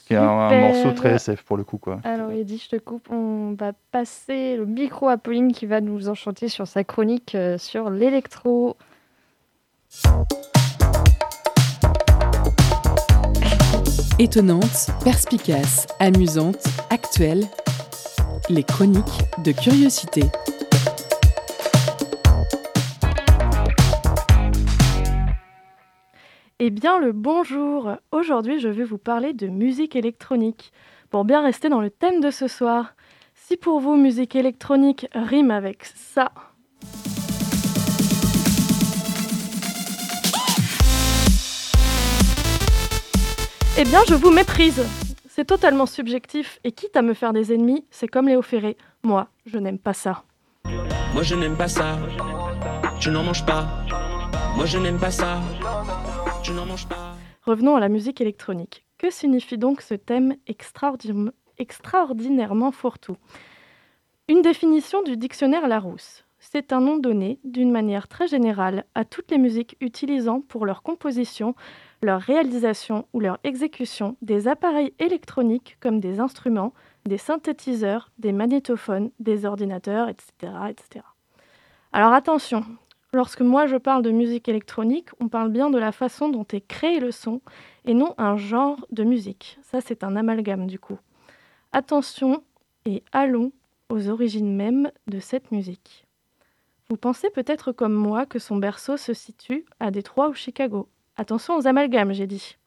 Qui 0.08 0.14
est 0.14 0.18
un, 0.18 0.62
morceau 0.62 0.94
très 0.94 1.16
SF 1.16 1.44
pour 1.44 1.58
le 1.58 1.66
coup, 1.66 1.78
quoi. 1.78 2.00
Alors 2.06 2.32
Eddy, 2.32 2.58
je 2.58 2.78
te 2.78 2.82
coupe, 2.82 3.12
on 3.12 3.56
va 3.60 3.74
passer 3.92 4.56
le 4.56 4.66
micro 4.66 5.10
à 5.10 5.18
Pauline 5.18 5.52
qui 5.52 5.66
va 5.66 5.82
nous 5.82 6.08
enchanter 6.08 6.48
sur 6.48 6.66
sa 6.66 6.86
chronique 6.86 7.36
euh, 7.36 7.58
sur 7.58 7.90
l'électro. 7.90 8.78
Étonnante, 14.18 14.88
perspicace, 15.04 15.88
amusante, 16.00 16.64
actuelle. 16.90 17.44
Les 18.50 18.64
chroniques 18.64 19.26
de 19.44 19.52
curiosité. 19.52 20.24
Eh 26.60 26.72
bien 26.72 26.98
le 26.98 27.12
bonjour 27.12 27.92
Aujourd'hui 28.12 28.60
je 28.60 28.68
vais 28.68 28.84
vous 28.84 28.98
parler 28.98 29.32
de 29.34 29.46
musique 29.46 29.96
électronique. 29.96 30.74
Pour 31.12 31.24
bien 31.24 31.44
rester 31.44 31.70
dans 31.70 31.82
le 31.82 31.92
thème 31.92 32.20
de 32.20 32.32
ce 32.32 32.48
soir, 32.48 32.96
si 33.36 33.58
pour 33.58 33.80
vous 33.80 33.96
musique 33.96 34.36
électronique 34.36 35.08
rime 35.14 35.52
avec 35.52 35.86
ça, 35.86 36.32
eh 43.78 43.84
bien 43.84 44.02
je 44.10 44.16
vous 44.16 44.32
méprise 44.32 44.84
C'est 45.30 45.46
totalement 45.46 45.86
subjectif 45.86 46.60
et 46.64 46.72
quitte 46.72 46.98
à 46.98 47.04
me 47.04 47.14
faire 47.14 47.34
des 47.34 47.54
ennemis, 47.54 47.86
c'est 47.92 48.08
comme 48.08 48.30
Léo 48.30 48.42
Ferré. 48.42 48.78
Moi, 49.04 49.28
je 49.46 49.60
n'aime 49.60 49.78
pas 49.78 49.94
ça. 49.94 50.24
Moi 51.14 51.22
je 51.22 51.36
n'aime 51.36 51.56
pas 51.56 51.68
ça. 51.68 52.00
Je 53.00 53.12
n'en 53.12 53.22
mange 53.22 53.46
pas. 53.46 53.68
Moi 54.56 54.66
je 54.66 54.80
n'aime 54.80 54.98
pas 54.98 55.12
ça. 55.12 55.40
Revenons 57.46 57.76
à 57.76 57.80
la 57.80 57.90
musique 57.90 58.22
électronique. 58.22 58.86
Que 58.98 59.10
signifie 59.10 59.58
donc 59.58 59.82
ce 59.82 59.96
thème 59.96 60.36
extraordin- 60.48 61.32
extraordinairement 61.58 62.72
fourre-tout? 62.72 63.18
Une 64.30 64.42
définition 64.42 65.04
du 65.04 65.18
dictionnaire 65.18 65.68
Larousse. 65.68 66.24
C'est 66.40 66.72
un 66.72 66.80
nom 66.80 66.98
donné, 66.98 67.40
d'une 67.44 67.72
manière 67.72 68.08
très 68.08 68.28
générale, 68.28 68.86
à 68.96 69.04
toutes 69.06 69.32
les 69.32 69.38
musiques 69.38 69.76
utilisant 69.82 70.40
pour 70.42 70.66
leur 70.66 70.84
composition, 70.84 71.56
leur 72.02 72.22
réalisation 72.22 73.08
ou 73.12 73.20
leur 73.20 73.40
exécution 73.44 74.16
des 74.22 74.48
appareils 74.48 74.94
électroniques 75.00 75.78
comme 75.80 76.00
des 76.00 76.20
instruments, 76.20 76.74
des 77.06 77.18
synthétiseurs, 77.18 78.12
des 78.20 78.32
magnétophones, 78.32 79.12
des 79.20 79.46
ordinateurs, 79.46 80.10
etc. 80.10 80.54
etc. 80.70 81.06
Alors 81.92 82.14
attention, 82.14 82.64
lorsque 83.14 83.42
moi 83.42 83.66
je 83.68 83.78
parle 83.78 84.04
de 84.04 84.12
musique 84.12 84.50
électronique, 84.50 85.10
on 85.20 85.28
parle 85.28 85.52
bien 85.52 85.70
de 85.70 85.78
la 85.78 85.92
façon 85.92 86.30
dont 86.30 86.46
est 86.52 86.66
créé 86.66 87.00
le 87.00 87.12
son 87.12 87.42
et 87.86 87.94
non 87.94 88.14
un 88.18 88.38
genre 88.38 88.86
de 88.92 89.04
musique. 89.04 89.58
Ça, 89.64 89.82
c'est 89.82 90.04
un 90.04 90.16
amalgame 90.16 90.68
du 90.68 90.80
coup. 90.80 90.98
Attention 91.72 92.44
et 92.86 93.04
allons 93.12 93.52
aux 93.90 94.10
origines 94.10 94.56
mêmes 94.56 94.92
de 95.08 95.20
cette 95.20 95.52
musique. 95.52 96.06
Vous 96.90 96.98
pensez 96.98 97.30
peut-être 97.30 97.72
comme 97.72 97.94
moi 97.94 98.26
que 98.26 98.40
son 98.40 98.56
berceau 98.56 98.96
se 98.98 99.14
situe 99.14 99.66
à 99.80 99.92
Détroit 99.92 100.30
ou 100.30 100.34
Chicago. 100.34 100.88
Attention 101.18 101.58
aux 101.58 101.68
amalgames, 101.68 102.14
j'ai 102.14 102.28
dit. 102.28 102.58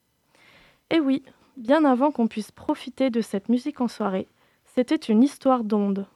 Et 0.91 1.01
oui, 1.01 1.23
bien 1.57 1.85
avant 1.85 2.11
qu'on 2.11 2.27
puisse 2.27 2.51
profiter 2.51 3.11
de 3.11 3.21
cette 3.21 3.49
musique 3.49 3.81
en 3.81 3.89
soirée, 3.89 4.29
c'était 4.67 4.97
une 4.97 5.23
histoire 5.23 5.65
d'ondes. 5.65 6.07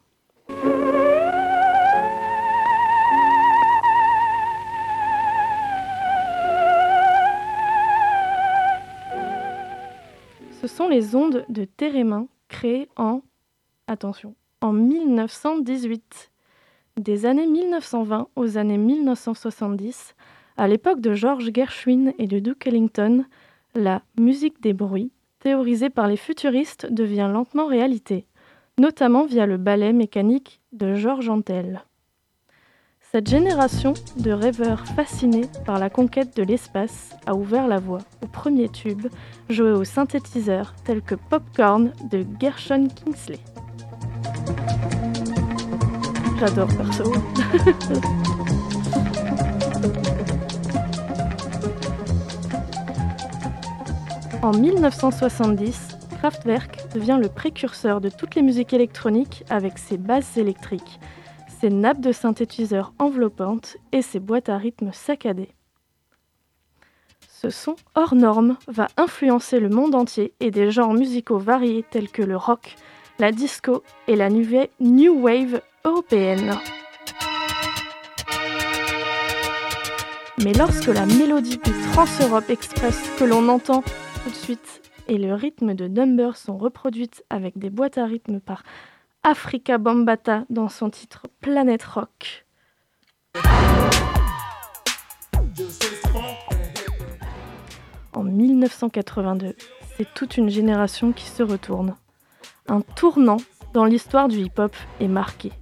Les 10.88 11.14
ondes 11.14 11.44
de 11.48 11.64
Térémin 11.64 12.26
créées 12.48 12.88
en, 12.96 13.22
attention, 13.86 14.34
en 14.60 14.72
1918. 14.72 16.30
Des 16.96 17.26
années 17.26 17.46
1920 17.46 18.28
aux 18.36 18.56
années 18.56 18.78
1970, 18.78 20.14
à 20.56 20.68
l'époque 20.68 21.00
de 21.00 21.12
George 21.12 21.50
Gershwin 21.52 22.12
et 22.18 22.26
de 22.26 22.38
Duke 22.38 22.66
Ellington, 22.66 23.24
la 23.74 24.02
musique 24.18 24.62
des 24.62 24.72
bruits, 24.72 25.10
théorisée 25.40 25.90
par 25.90 26.06
les 26.06 26.16
futuristes, 26.16 26.86
devient 26.90 27.28
lentement 27.32 27.66
réalité, 27.66 28.26
notamment 28.78 29.26
via 29.26 29.46
le 29.46 29.56
ballet 29.56 29.92
mécanique 29.92 30.60
de 30.72 30.94
George 30.94 31.28
Antel. 31.28 31.84
Cette 33.14 33.30
génération 33.30 33.94
de 34.16 34.32
rêveurs 34.32 34.84
fascinés 34.96 35.46
par 35.64 35.78
la 35.78 35.88
conquête 35.88 36.36
de 36.36 36.42
l'espace 36.42 37.10
a 37.26 37.36
ouvert 37.36 37.68
la 37.68 37.78
voie 37.78 38.00
au 38.24 38.26
premier 38.26 38.68
tube 38.68 39.06
joué 39.48 39.70
au 39.70 39.84
synthétiseur 39.84 40.74
tels 40.82 41.00
que 41.00 41.14
Popcorn 41.14 41.92
de 42.10 42.26
Gershon 42.40 42.88
Kingsley. 42.88 43.38
J'adore 46.40 46.66
perso. 46.76 47.04
en 54.42 54.50
1970, 54.50 55.98
Kraftwerk 56.18 56.92
devient 56.92 57.20
le 57.22 57.28
précurseur 57.28 58.00
de 58.00 58.08
toutes 58.08 58.34
les 58.34 58.42
musiques 58.42 58.72
électroniques 58.72 59.44
avec 59.50 59.78
ses 59.78 59.98
basses 59.98 60.36
électriques, 60.36 60.98
ses 61.64 61.70
nappes 61.70 62.02
de 62.02 62.12
synthétiseurs 62.12 62.92
enveloppantes 62.98 63.78
et 63.90 64.02
ses 64.02 64.20
boîtes 64.20 64.50
à 64.50 64.58
rythme 64.58 64.92
saccadées. 64.92 65.54
Ce 67.26 67.48
son 67.48 67.76
hors 67.94 68.14
norme 68.14 68.58
va 68.68 68.88
influencer 68.98 69.60
le 69.60 69.70
monde 69.70 69.94
entier 69.94 70.34
et 70.40 70.50
des 70.50 70.70
genres 70.70 70.92
musicaux 70.92 71.38
variés 71.38 71.82
tels 71.90 72.10
que 72.10 72.20
le 72.20 72.36
rock, 72.36 72.76
la 73.18 73.32
disco 73.32 73.82
et 74.08 74.14
la 74.14 74.28
new 74.28 75.18
wave 75.18 75.62
européenne. 75.86 76.52
Mais 80.44 80.52
lorsque 80.52 80.88
la 80.88 81.06
mélodie 81.06 81.56
du 81.56 81.72
Trans-Europe 81.92 82.50
Express 82.50 83.10
que 83.18 83.24
l'on 83.24 83.48
entend 83.48 83.80
tout 84.22 84.28
de 84.28 84.34
suite 84.34 84.82
et 85.08 85.16
le 85.16 85.32
rythme 85.32 85.72
de 85.72 85.88
Number 85.88 86.36
sont 86.36 86.58
reproduites 86.58 87.24
avec 87.30 87.56
des 87.56 87.70
boîtes 87.70 87.96
à 87.96 88.04
rythme 88.04 88.40
par 88.40 88.64
Africa 89.26 89.78
Bambata 89.78 90.44
dans 90.50 90.68
son 90.68 90.90
titre 90.90 91.22
Planet 91.40 91.82
Rock. 91.82 92.44
En 98.12 98.22
1982, 98.22 99.56
c'est 99.96 100.12
toute 100.12 100.36
une 100.36 100.50
génération 100.50 101.12
qui 101.12 101.24
se 101.24 101.42
retourne. 101.42 101.96
Un 102.68 102.82
tournant 102.82 103.38
dans 103.72 103.86
l'histoire 103.86 104.28
du 104.28 104.40
hip-hop 104.40 104.76
est 105.00 105.08
marqué. 105.08 105.52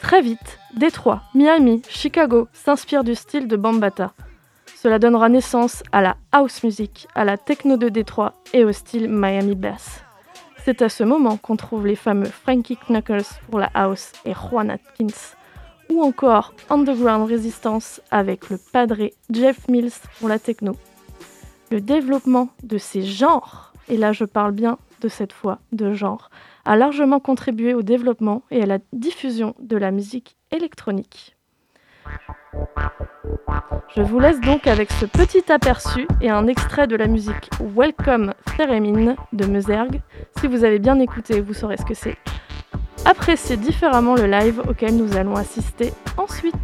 Très 0.00 0.22
vite, 0.22 0.58
Détroit, 0.74 1.22
Miami, 1.34 1.82
Chicago 1.90 2.48
s'inspirent 2.54 3.04
du 3.04 3.14
style 3.14 3.46
de 3.46 3.56
Bambata. 3.56 4.14
Cela 4.74 4.98
donnera 4.98 5.28
naissance 5.28 5.82
à 5.92 6.00
la 6.00 6.16
house 6.32 6.62
music, 6.62 7.08
à 7.14 7.26
la 7.26 7.36
techno 7.36 7.76
de 7.76 7.90
Détroit 7.90 8.32
et 8.54 8.64
au 8.64 8.72
style 8.72 9.10
Miami 9.10 9.54
Bass. 9.54 10.05
C'est 10.66 10.82
à 10.82 10.88
ce 10.88 11.04
moment 11.04 11.36
qu'on 11.36 11.54
trouve 11.54 11.86
les 11.86 11.94
fameux 11.94 12.26
Frankie 12.26 12.76
Knuckles 12.76 13.38
pour 13.48 13.60
la 13.60 13.70
house 13.72 14.10
et 14.24 14.32
Juan 14.34 14.68
Atkins, 14.68 15.36
ou 15.88 16.02
encore 16.02 16.54
Underground 16.68 17.30
Resistance 17.30 18.00
avec 18.10 18.50
le 18.50 18.58
padré 18.72 19.14
Jeff 19.30 19.68
Mills 19.68 19.92
pour 20.18 20.28
la 20.28 20.40
techno. 20.40 20.72
Le 21.70 21.80
développement 21.80 22.48
de 22.64 22.78
ces 22.78 23.02
genres, 23.02 23.74
et 23.88 23.96
là 23.96 24.10
je 24.10 24.24
parle 24.24 24.50
bien 24.50 24.76
de 25.02 25.06
cette 25.06 25.32
fois 25.32 25.60
de 25.70 25.92
genre, 25.92 26.30
a 26.64 26.74
largement 26.74 27.20
contribué 27.20 27.72
au 27.72 27.82
développement 27.82 28.42
et 28.50 28.60
à 28.60 28.66
la 28.66 28.78
diffusion 28.92 29.54
de 29.60 29.76
la 29.76 29.92
musique 29.92 30.36
électronique. 30.50 31.36
Je 33.94 34.02
vous 34.02 34.18
laisse 34.18 34.40
donc 34.40 34.66
avec 34.66 34.90
ce 34.92 35.06
petit 35.06 35.50
aperçu 35.50 36.06
et 36.20 36.30
un 36.30 36.46
extrait 36.46 36.86
de 36.86 36.96
la 36.96 37.06
musique 37.06 37.50
Welcome 37.74 38.34
Theremin 38.56 39.16
de 39.32 39.46
Mesergue. 39.46 40.00
Si 40.38 40.46
vous 40.46 40.64
avez 40.64 40.78
bien 40.78 40.98
écouté, 40.98 41.40
vous 41.40 41.54
saurez 41.54 41.76
ce 41.76 41.84
que 41.84 41.94
c'est. 41.94 42.16
Appréciez 43.04 43.56
différemment 43.56 44.14
le 44.14 44.26
live 44.26 44.60
auquel 44.68 44.96
nous 44.96 45.16
allons 45.16 45.36
assister 45.36 45.92
ensuite. 46.16 46.54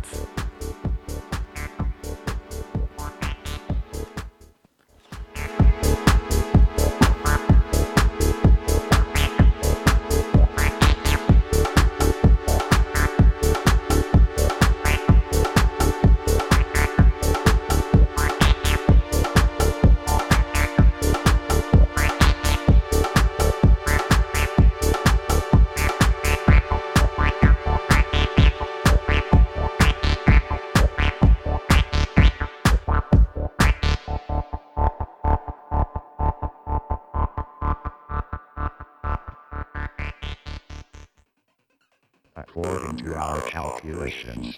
Our 43.82 43.90
calculations. 43.90 44.56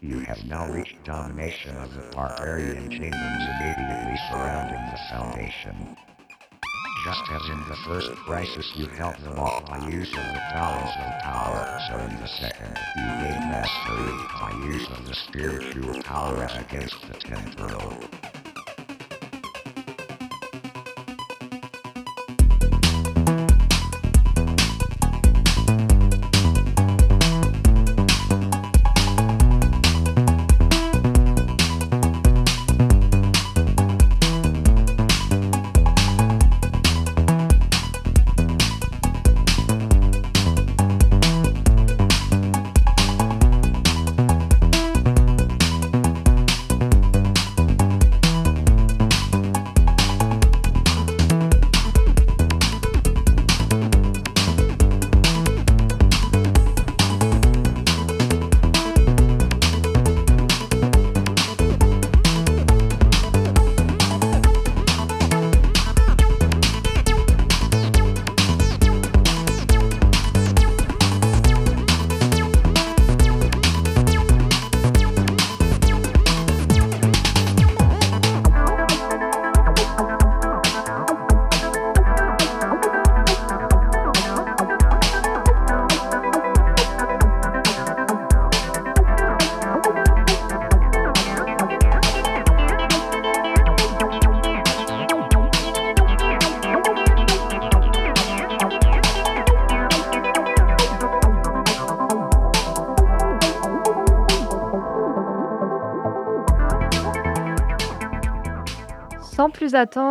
You 0.00 0.20
have 0.20 0.44
now 0.46 0.72
reached 0.72 1.04
domination 1.04 1.76
of 1.76 1.92
the 1.92 2.14
barbarian 2.14 2.88
kingdoms 2.88 3.44
immediately 3.60 4.16
surrounding 4.30 4.80
the 4.90 4.98
Foundation. 5.10 5.96
Just 7.04 7.22
as 7.30 7.48
in 7.48 7.58
the 7.68 7.76
first 7.86 8.10
crisis 8.26 8.72
you 8.76 8.86
held 8.86 9.16
them 9.16 9.38
off 9.38 9.66
by 9.66 9.88
use 9.88 10.10
of 10.10 10.16
the 10.16 10.42
balance 10.52 10.96
of 10.96 11.22
power, 11.22 11.80
so 11.88 11.98
in 11.98 12.20
the 12.20 12.28
second 12.28 12.78
you 12.96 13.04
gained 13.22 13.50
mastery 13.50 14.26
by 14.40 14.52
use 14.66 14.86
of 14.90 15.06
the 15.06 15.14
spiritual 15.14 16.02
power 16.02 16.48
against 16.58 17.00
the 17.08 17.14
temporal. 17.14 18.39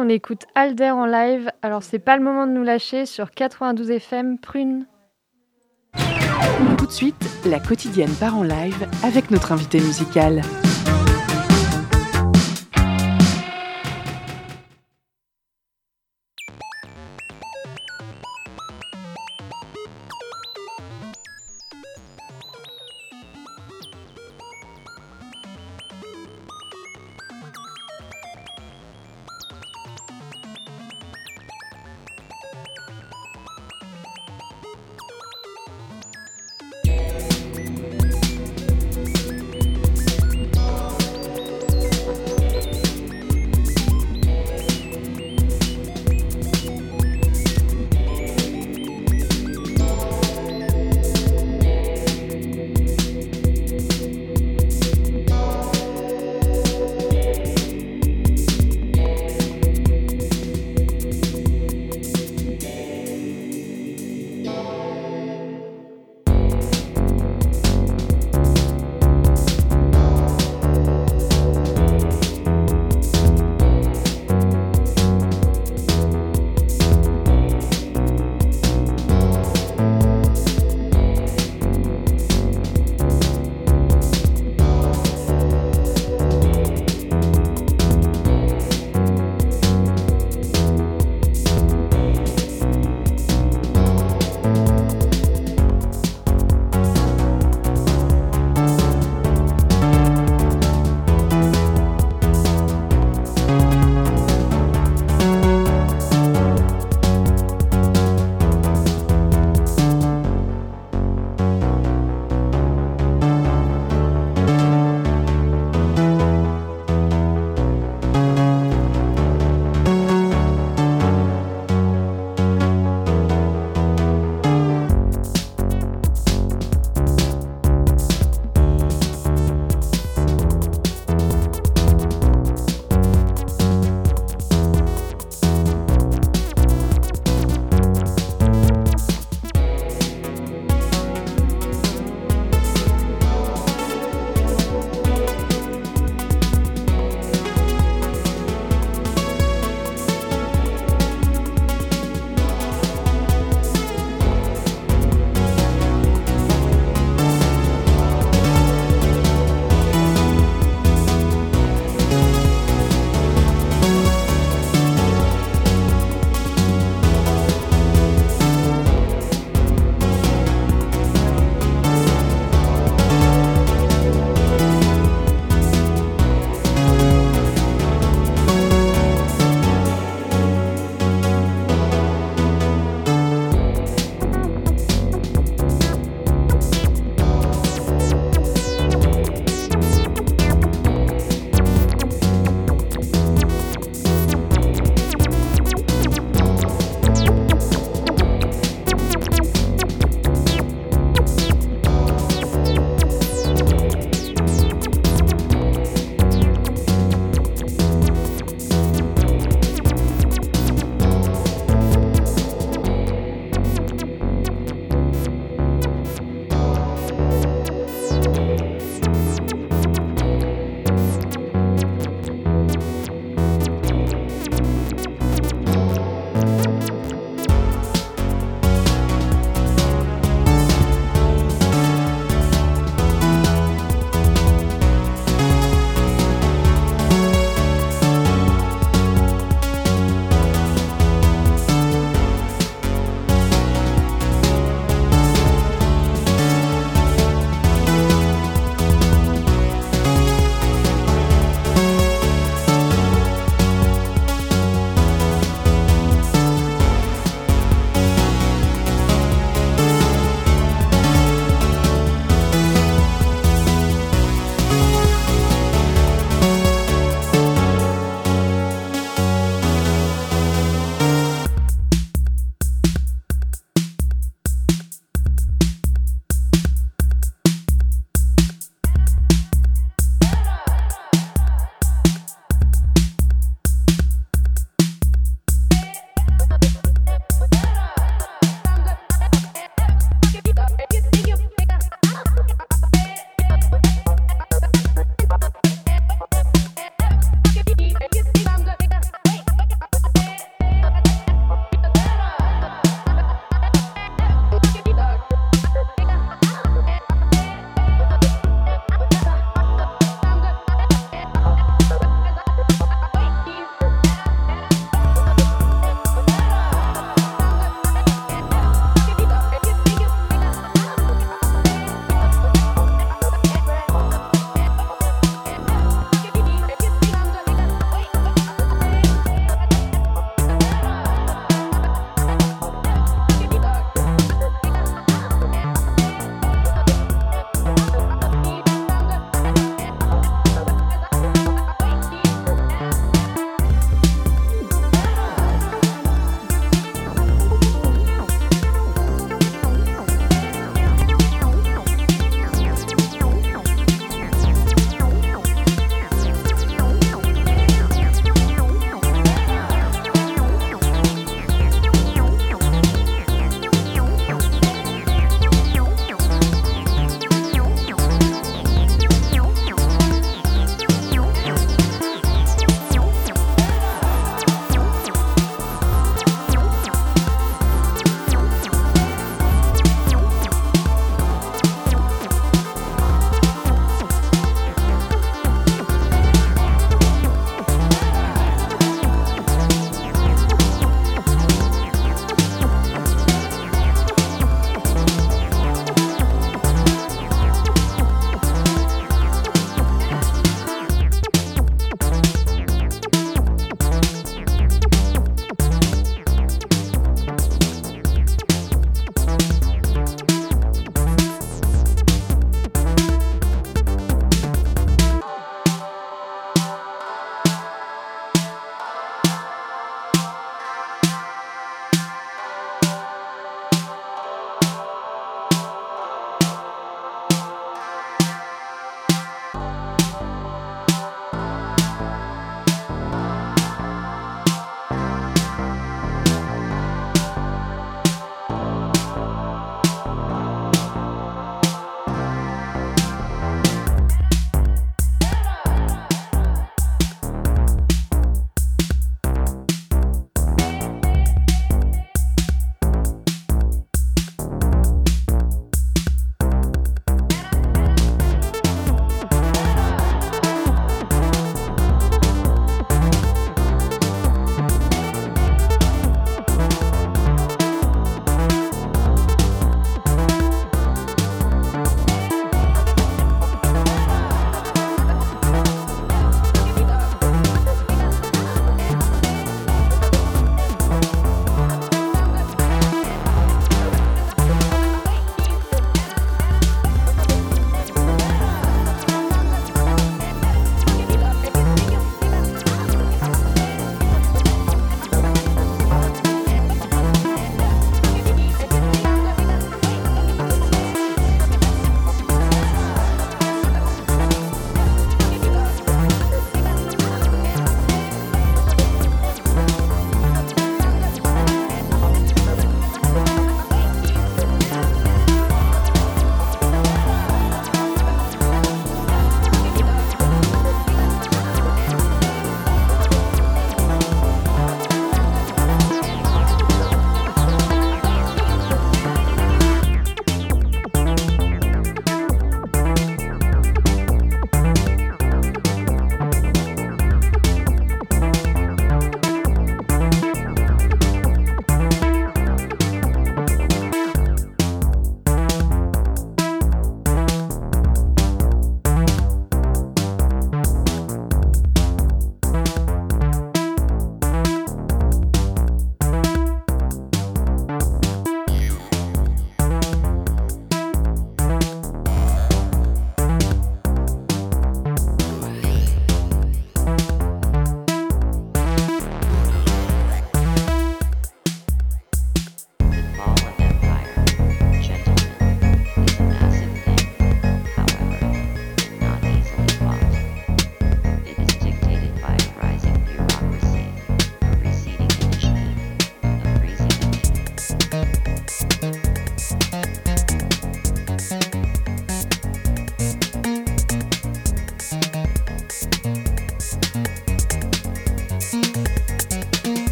On 0.00 0.08
écoute 0.08 0.46
Alder 0.54 0.90
en 0.90 1.04
live. 1.04 1.50
Alors 1.62 1.82
c'est 1.82 1.98
pas 1.98 2.16
le 2.16 2.24
moment 2.24 2.46
de 2.46 2.52
nous 2.52 2.62
lâcher 2.62 3.04
sur 3.04 3.30
92 3.30 3.90
FM 3.90 4.38
Prune. 4.38 4.86
Tout 6.78 6.86
de 6.86 6.92
suite, 6.92 7.22
la 7.44 7.60
quotidienne 7.60 8.12
part 8.18 8.36
en 8.36 8.42
live 8.42 8.88
avec 9.04 9.30
notre 9.30 9.52
invité 9.52 9.78
musical. 9.78 10.40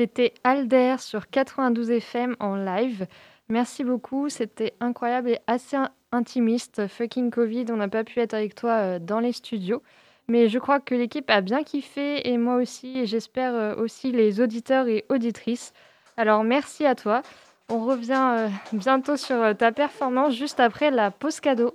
C'était 0.00 0.32
Alder 0.44 0.94
sur 0.98 1.28
92 1.28 1.90
FM 1.90 2.34
en 2.40 2.54
live. 2.56 3.06
Merci 3.50 3.84
beaucoup, 3.84 4.30
c'était 4.30 4.72
incroyable 4.80 5.28
et 5.28 5.38
assez 5.46 5.76
in- 5.76 5.90
intimiste. 6.10 6.86
Fucking 6.88 7.30
Covid, 7.30 7.66
on 7.68 7.76
n'a 7.76 7.86
pas 7.88 8.02
pu 8.02 8.18
être 8.20 8.32
avec 8.32 8.54
toi 8.54 8.70
euh, 8.70 8.98
dans 8.98 9.20
les 9.20 9.32
studios. 9.32 9.82
Mais 10.26 10.48
je 10.48 10.58
crois 10.58 10.80
que 10.80 10.94
l'équipe 10.94 11.28
a 11.28 11.42
bien 11.42 11.62
kiffé 11.64 12.26
et 12.30 12.38
moi 12.38 12.54
aussi, 12.54 12.96
et 13.00 13.04
j'espère 13.04 13.52
euh, 13.54 13.74
aussi 13.76 14.10
les 14.10 14.40
auditeurs 14.40 14.88
et 14.88 15.04
auditrices. 15.10 15.74
Alors 16.16 16.44
merci 16.44 16.86
à 16.86 16.94
toi. 16.94 17.20
On 17.68 17.84
revient 17.84 18.36
euh, 18.38 18.48
bientôt 18.72 19.18
sur 19.18 19.54
ta 19.58 19.70
performance 19.70 20.34
juste 20.34 20.60
après 20.60 20.90
la 20.90 21.10
pause 21.10 21.40
cadeau. 21.40 21.74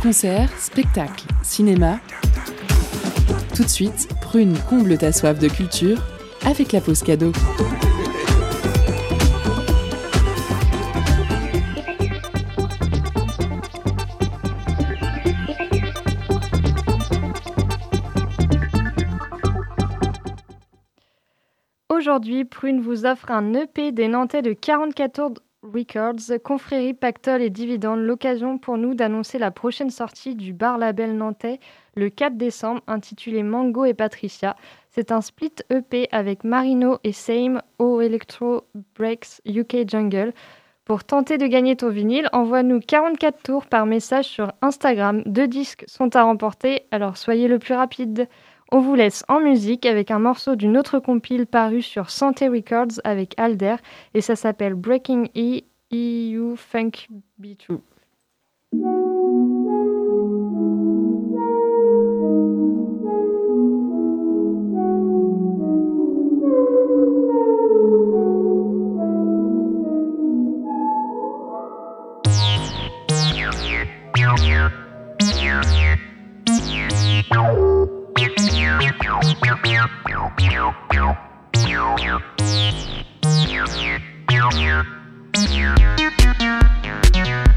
Concert, 0.00 0.50
spectacle, 0.56 1.24
cinéma. 1.42 1.98
Tout 3.58 3.64
de 3.64 3.68
suite, 3.70 4.08
Prune 4.20 4.56
comble 4.70 4.96
ta 4.98 5.10
soif 5.10 5.36
de 5.36 5.48
culture 5.48 5.98
avec 6.46 6.70
la 6.70 6.80
pause 6.80 7.02
cadeau. 7.02 7.32
Aujourd'hui, 21.88 22.44
Prune 22.44 22.80
vous 22.80 23.06
offre 23.06 23.32
un 23.32 23.54
EP 23.54 23.90
des 23.90 24.06
Nantais 24.06 24.42
de 24.42 24.52
44 24.52 25.42
Records, 25.62 26.38
Confrérie, 26.44 26.94
Pactole 26.94 27.42
et 27.42 27.50
Dividende, 27.50 27.98
l'occasion 28.00 28.58
pour 28.58 28.78
nous 28.78 28.94
d'annoncer 28.94 29.38
la 29.38 29.50
prochaine 29.50 29.90
sortie 29.90 30.36
du 30.36 30.52
bar 30.52 30.78
label 30.78 31.16
nantais 31.16 31.58
le 31.96 32.10
4 32.10 32.36
décembre, 32.36 32.80
intitulé 32.86 33.42
Mango 33.42 33.84
et 33.84 33.94
Patricia. 33.94 34.54
C'est 34.90 35.10
un 35.10 35.20
split 35.20 35.54
EP 35.70 36.08
avec 36.12 36.44
Marino 36.44 36.98
et 37.02 37.12
Same 37.12 37.60
au 37.80 38.00
Electro 38.00 38.68
Breaks 38.96 39.40
UK 39.46 39.88
Jungle. 39.88 40.32
Pour 40.84 41.02
tenter 41.02 41.38
de 41.38 41.46
gagner 41.46 41.74
ton 41.74 41.90
vinyle, 41.90 42.28
envoie-nous 42.32 42.80
44 42.80 43.42
tours 43.42 43.66
par 43.66 43.84
message 43.84 44.26
sur 44.26 44.52
Instagram. 44.62 45.22
Deux 45.26 45.48
disques 45.48 45.84
sont 45.88 46.14
à 46.14 46.22
remporter, 46.22 46.86
alors 46.92 47.16
soyez 47.16 47.48
le 47.48 47.58
plus 47.58 47.74
rapide. 47.74 48.28
On 48.70 48.80
vous 48.80 48.94
laisse 48.94 49.24
en 49.28 49.40
musique 49.40 49.86
avec 49.86 50.10
un 50.10 50.18
morceau 50.18 50.54
d'une 50.54 50.76
autre 50.76 50.98
compile 50.98 51.46
parue 51.46 51.80
sur 51.80 52.10
Santé 52.10 52.48
Records 52.48 53.00
avec 53.02 53.32
Alder 53.38 53.76
et 54.12 54.20
ça 54.20 54.36
s'appelle 54.36 54.74
Breaking 54.74 55.24
E 55.34 55.62
EU 55.90 56.54
Funk 56.56 57.08
B2. 57.40 57.78
Thank 80.36 80.52
you. 87.26 87.47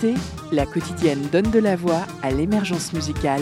Curiosité, 0.00 0.14
la 0.52 0.66
quotidienne 0.66 1.22
donne 1.32 1.50
de 1.50 1.58
la 1.58 1.76
voix 1.76 2.02
à 2.22 2.30
l'émergence 2.30 2.92
musicale. 2.92 3.40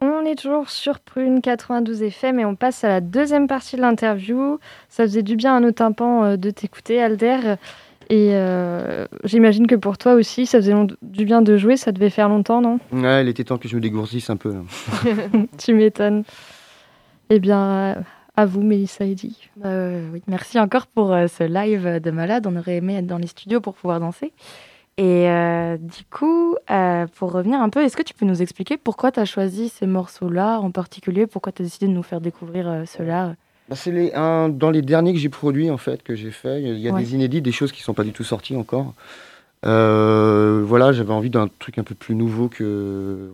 On 0.00 0.24
est 0.24 0.34
toujours 0.36 0.70
sur 0.70 1.00
Prune 1.00 1.40
92 1.40 2.02
FM 2.02 2.40
et 2.40 2.44
on 2.44 2.54
passe 2.54 2.84
à 2.84 2.88
la 2.88 3.00
deuxième 3.00 3.46
partie 3.46 3.76
de 3.76 3.80
l'interview. 3.80 4.58
Ça 4.88 5.04
faisait 5.04 5.22
du 5.22 5.36
bien 5.36 5.56
à 5.56 5.60
nos 5.60 5.72
tympans 5.72 6.24
euh, 6.24 6.36
de 6.36 6.50
t'écouter, 6.50 7.00
Alder. 7.00 7.56
Et 8.10 8.30
euh, 8.32 9.06
j'imagine 9.24 9.66
que 9.66 9.74
pour 9.74 9.96
toi 9.96 10.14
aussi, 10.14 10.46
ça 10.46 10.58
faisait 10.58 10.74
du 11.02 11.24
bien 11.24 11.40
de 11.40 11.56
jouer. 11.56 11.76
Ça 11.76 11.92
devait 11.92 12.10
faire 12.10 12.28
longtemps, 12.28 12.60
non? 12.60 12.78
Ouais, 12.92 13.22
il 13.22 13.28
était 13.28 13.44
temps 13.44 13.58
que 13.58 13.68
je 13.68 13.76
me 13.76 13.80
dégourdisse 13.80 14.28
un 14.30 14.36
peu. 14.36 14.54
Tu 15.58 15.72
m'étonnes. 15.72 16.24
Eh 17.30 17.38
bien, 17.38 18.04
à 18.36 18.46
vous, 18.46 18.62
Mélissa 18.62 19.04
Eddy. 19.04 19.36
Bah, 19.56 19.68
euh, 19.68 20.08
oui. 20.12 20.22
Merci 20.26 20.58
encore 20.58 20.86
pour 20.86 21.12
euh, 21.12 21.26
ce 21.26 21.44
live 21.44 22.00
de 22.00 22.10
malade. 22.10 22.46
On 22.46 22.56
aurait 22.56 22.76
aimé 22.76 22.96
être 22.96 23.06
dans 23.06 23.18
les 23.18 23.26
studios 23.26 23.60
pour 23.60 23.74
pouvoir 23.74 24.00
danser. 24.00 24.32
Et 24.98 25.28
euh, 25.28 25.76
du 25.78 26.04
coup, 26.10 26.56
euh, 26.70 27.06
pour 27.16 27.32
revenir 27.32 27.60
un 27.60 27.68
peu, 27.70 27.82
est-ce 27.82 27.96
que 27.96 28.02
tu 28.02 28.14
peux 28.14 28.26
nous 28.26 28.42
expliquer 28.42 28.76
pourquoi 28.76 29.10
tu 29.10 29.20
as 29.20 29.24
choisi 29.24 29.68
ces 29.70 29.86
morceaux-là 29.86 30.60
en 30.60 30.70
particulier? 30.70 31.26
Pourquoi 31.26 31.52
tu 31.52 31.62
as 31.62 31.64
décidé 31.64 31.86
de 31.86 31.92
nous 31.92 32.02
faire 32.02 32.20
découvrir 32.20 32.68
euh, 32.68 32.84
ceux-là 32.86 33.34
Bah, 33.68 33.76
c'est 33.76 33.90
les, 33.90 34.12
un, 34.14 34.48
dans 34.50 34.70
les 34.70 34.82
derniers 34.82 35.12
que 35.14 35.18
j'ai 35.18 35.30
produits, 35.30 35.70
en 35.70 35.78
fait, 35.78 36.02
que 36.02 36.14
j'ai 36.14 36.30
fait. 36.30 36.62
Il 36.62 36.78
y 36.78 36.88
a 36.88 36.92
Ouais. 36.92 37.00
des 37.02 37.14
inédits, 37.14 37.40
des 37.40 37.52
choses 37.52 37.72
qui 37.72 37.80
ne 37.80 37.84
sont 37.84 37.94
pas 37.94 38.04
du 38.04 38.12
tout 38.12 38.24
sorties 38.24 38.56
encore. 38.56 38.92
Euh, 39.64 40.62
voilà, 40.66 40.92
j'avais 40.92 41.12
envie 41.12 41.30
d'un 41.30 41.48
truc 41.58 41.78
un 41.78 41.84
peu 41.84 41.94
plus 41.94 42.14
nouveau 42.14 42.48
que. 42.48 43.30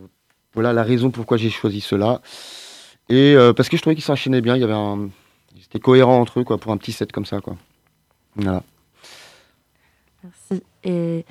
Voilà 0.53 0.73
la 0.73 0.83
raison 0.83 1.09
pourquoi 1.11 1.37
j'ai 1.37 1.49
choisi 1.49 1.79
cela. 1.81 2.21
Et 3.09 3.35
euh, 3.35 3.53
parce 3.53 3.69
que 3.69 3.77
je 3.77 3.81
trouvais 3.81 3.95
qu'ils 3.95 4.03
s'enchaînaient 4.03 4.41
bien, 4.41 4.55
il 4.55 4.61
y 4.61 4.63
avait 4.63 4.73
un. 4.73 5.09
C'était 5.61 5.79
cohérent 5.79 6.19
entre 6.19 6.39
eux, 6.39 6.43
quoi, 6.43 6.57
pour 6.57 6.71
un 6.71 6.77
petit 6.77 6.91
set 6.91 7.11
comme 7.11 7.25
ça, 7.25 7.41
quoi. 7.41 7.55
Voilà. 8.35 8.63
Merci. 10.23 10.63
Et 10.83 11.25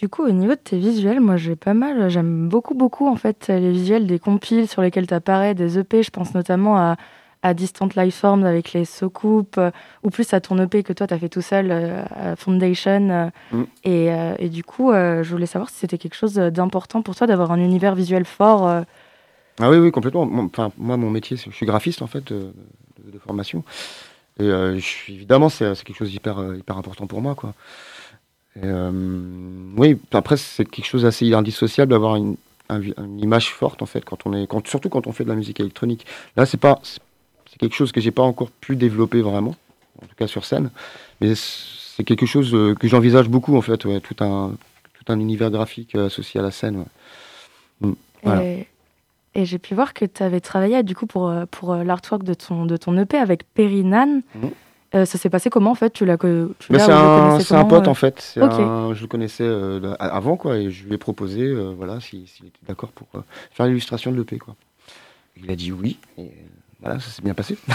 du 0.00 0.08
coup, 0.08 0.22
au 0.24 0.30
niveau 0.30 0.52
de 0.52 0.60
tes 0.60 0.78
visuels, 0.78 1.20
moi 1.20 1.36
j'ai 1.36 1.56
pas 1.56 1.74
mal, 1.74 2.08
j'aime 2.08 2.48
beaucoup, 2.48 2.74
beaucoup 2.74 3.08
en 3.08 3.16
fait 3.16 3.48
les 3.48 3.72
visuels 3.72 4.06
des 4.06 4.18
compiles 4.18 4.68
sur 4.68 4.82
lesquels 4.82 5.06
tu 5.06 5.14
apparais, 5.14 5.54
des 5.54 5.78
EP. 5.78 6.02
Je 6.02 6.10
pense 6.10 6.34
notamment 6.34 6.76
à, 6.76 6.96
à 7.42 7.54
Distant 7.54 7.88
Lifeforms 7.96 8.44
avec 8.44 8.72
les 8.72 8.84
soucoupes, 8.84 9.58
euh, 9.58 9.70
ou 10.02 10.10
plus 10.10 10.32
à 10.34 10.40
ton 10.40 10.58
EP 10.62 10.82
que 10.82 10.92
toi 10.92 11.06
tu 11.06 11.14
as 11.14 11.18
fait 11.18 11.28
tout 11.28 11.40
seul, 11.42 11.68
euh, 11.70 12.02
à 12.14 12.36
Foundation. 12.36 13.08
euh, 13.10 13.30
Mm. 13.52 13.62
et, 13.84 14.08
et 14.38 14.48
du 14.50 14.62
coup, 14.62 14.92
je 14.92 15.28
voulais 15.30 15.46
savoir 15.46 15.70
si 15.70 15.76
c'était 15.76 15.98
quelque 15.98 16.14
chose 16.16 16.34
d'important 16.34 17.02
pour 17.02 17.16
toi 17.16 17.26
d'avoir 17.26 17.50
un 17.52 17.58
univers 17.58 17.94
visuel 17.94 18.24
fort. 18.24 18.84
Euh, 19.60 19.64
Ah 19.64 19.70
oui, 19.70 19.78
oui, 19.78 19.90
complètement. 19.90 20.28
Enfin, 20.44 20.72
moi, 20.78 20.96
mon 20.96 21.10
métier, 21.10 21.36
je 21.36 21.50
suis 21.50 21.66
graphiste, 21.66 22.02
en 22.02 22.06
fait, 22.06 22.32
de, 22.32 22.52
de- 23.04 23.18
formation. 23.18 23.64
Et 24.38 24.44
euh, 24.44 24.78
évidemment, 25.08 25.48
c'est 25.48 25.82
quelque 25.82 25.96
chose 25.96 26.10
d'hyper 26.10 26.38
euh, 26.38 26.56
hyper 26.56 26.78
important 26.78 27.06
pour 27.06 27.20
moi, 27.20 27.34
quoi. 27.34 27.54
Euh, 28.62 28.90
oui, 29.76 29.98
après, 30.12 30.36
c'est 30.36 30.64
quelque 30.64 30.86
chose 30.86 31.02
d'assez 31.02 31.32
indissociable 31.32 31.90
d'avoir 31.90 32.16
une, 32.16 32.36
image 33.18 33.50
forte, 33.52 33.82
en 33.82 33.86
fait, 33.86 34.04
quand 34.04 34.26
on 34.26 34.34
est, 34.34 34.46
quand, 34.46 34.66
surtout 34.66 34.88
quand 34.88 35.06
on 35.06 35.12
fait 35.12 35.24
de 35.24 35.30
la 35.30 35.34
musique 35.34 35.58
électronique. 35.58 36.04
Là, 36.36 36.44
c'est 36.44 36.58
pas, 36.58 36.80
c'est 36.82 37.58
quelque 37.58 37.74
chose 37.74 37.92
que 37.92 38.00
j'ai 38.00 38.10
pas 38.10 38.22
encore 38.22 38.50
pu 38.50 38.76
développer 38.76 39.22
vraiment, 39.22 39.56
en 40.02 40.06
tout 40.06 40.14
cas 40.16 40.26
sur 40.26 40.44
scène. 40.44 40.70
Mais 41.20 41.34
c'est 41.34 42.04
quelque 42.04 42.26
chose 42.26 42.54
euh, 42.54 42.74
que 42.74 42.86
j'envisage 42.86 43.28
beaucoup, 43.28 43.56
en 43.56 43.62
fait, 43.62 43.78
tout 43.78 44.16
un, 44.20 44.52
tout 44.94 45.12
un 45.12 45.18
univers 45.18 45.50
graphique 45.50 45.94
euh, 45.94 46.06
associé 46.06 46.40
à 46.40 46.42
la 46.42 46.50
scène. 46.50 46.84
ouais. 47.80 47.90
Voilà. 48.22 48.42
Et 49.34 49.44
j'ai 49.44 49.58
pu 49.58 49.74
voir 49.74 49.94
que 49.94 50.04
tu 50.04 50.22
avais 50.22 50.40
travaillé 50.40 50.82
du 50.82 50.94
coup 50.94 51.06
pour, 51.06 51.28
euh, 51.28 51.44
pour 51.50 51.72
euh, 51.72 51.84
l'artwork 51.84 52.22
de 52.22 52.34
ton, 52.34 52.64
de 52.66 52.76
ton 52.76 52.96
EP 52.98 53.16
avec 53.18 53.44
Perry 53.54 53.84
Nan. 53.84 54.22
Mhm. 54.34 54.50
Euh, 54.94 55.04
ça 55.04 55.18
s'est 55.18 55.28
passé 55.28 55.50
comment 55.50 55.70
en 55.72 55.74
fait? 55.74 55.90
Tu 55.92 56.06
l'as 56.06 56.16
Mais 56.70 56.78
l'as 56.78 56.84
c'est 57.40 57.54
un, 57.54 57.64
pote 57.66 57.86
euh 57.86 57.90
en 57.90 57.94
fait. 57.94 58.20
C'est 58.20 58.40
Ok. 58.42 58.52
un- 58.58 58.94
je 58.94 59.02
le 59.02 59.06
connaissais 59.06 59.44
euh, 59.44 59.94
avant 60.00 60.36
quoi 60.38 60.56
et 60.56 60.70
je 60.70 60.86
lui 60.86 60.94
ai 60.94 60.98
proposé 60.98 61.42
euh, 61.42 61.74
voilà 61.76 62.00
si- 62.00 62.26
s'il 62.26 62.46
était 62.46 62.58
d'accord 62.66 62.88
pour 62.92 63.06
euh, 63.14 63.20
faire 63.50 63.66
l'illustration 63.66 64.10
de 64.12 64.16
l'EP 64.16 64.38
quoi. 64.38 64.56
Il 65.36 65.50
a 65.50 65.56
dit 65.56 65.72
oui 65.72 65.98
et 66.16 66.30
voilà 66.80 66.98
ça 67.00 67.10
s'est 67.10 67.20
bien 67.22 67.34
passé. 67.34 67.58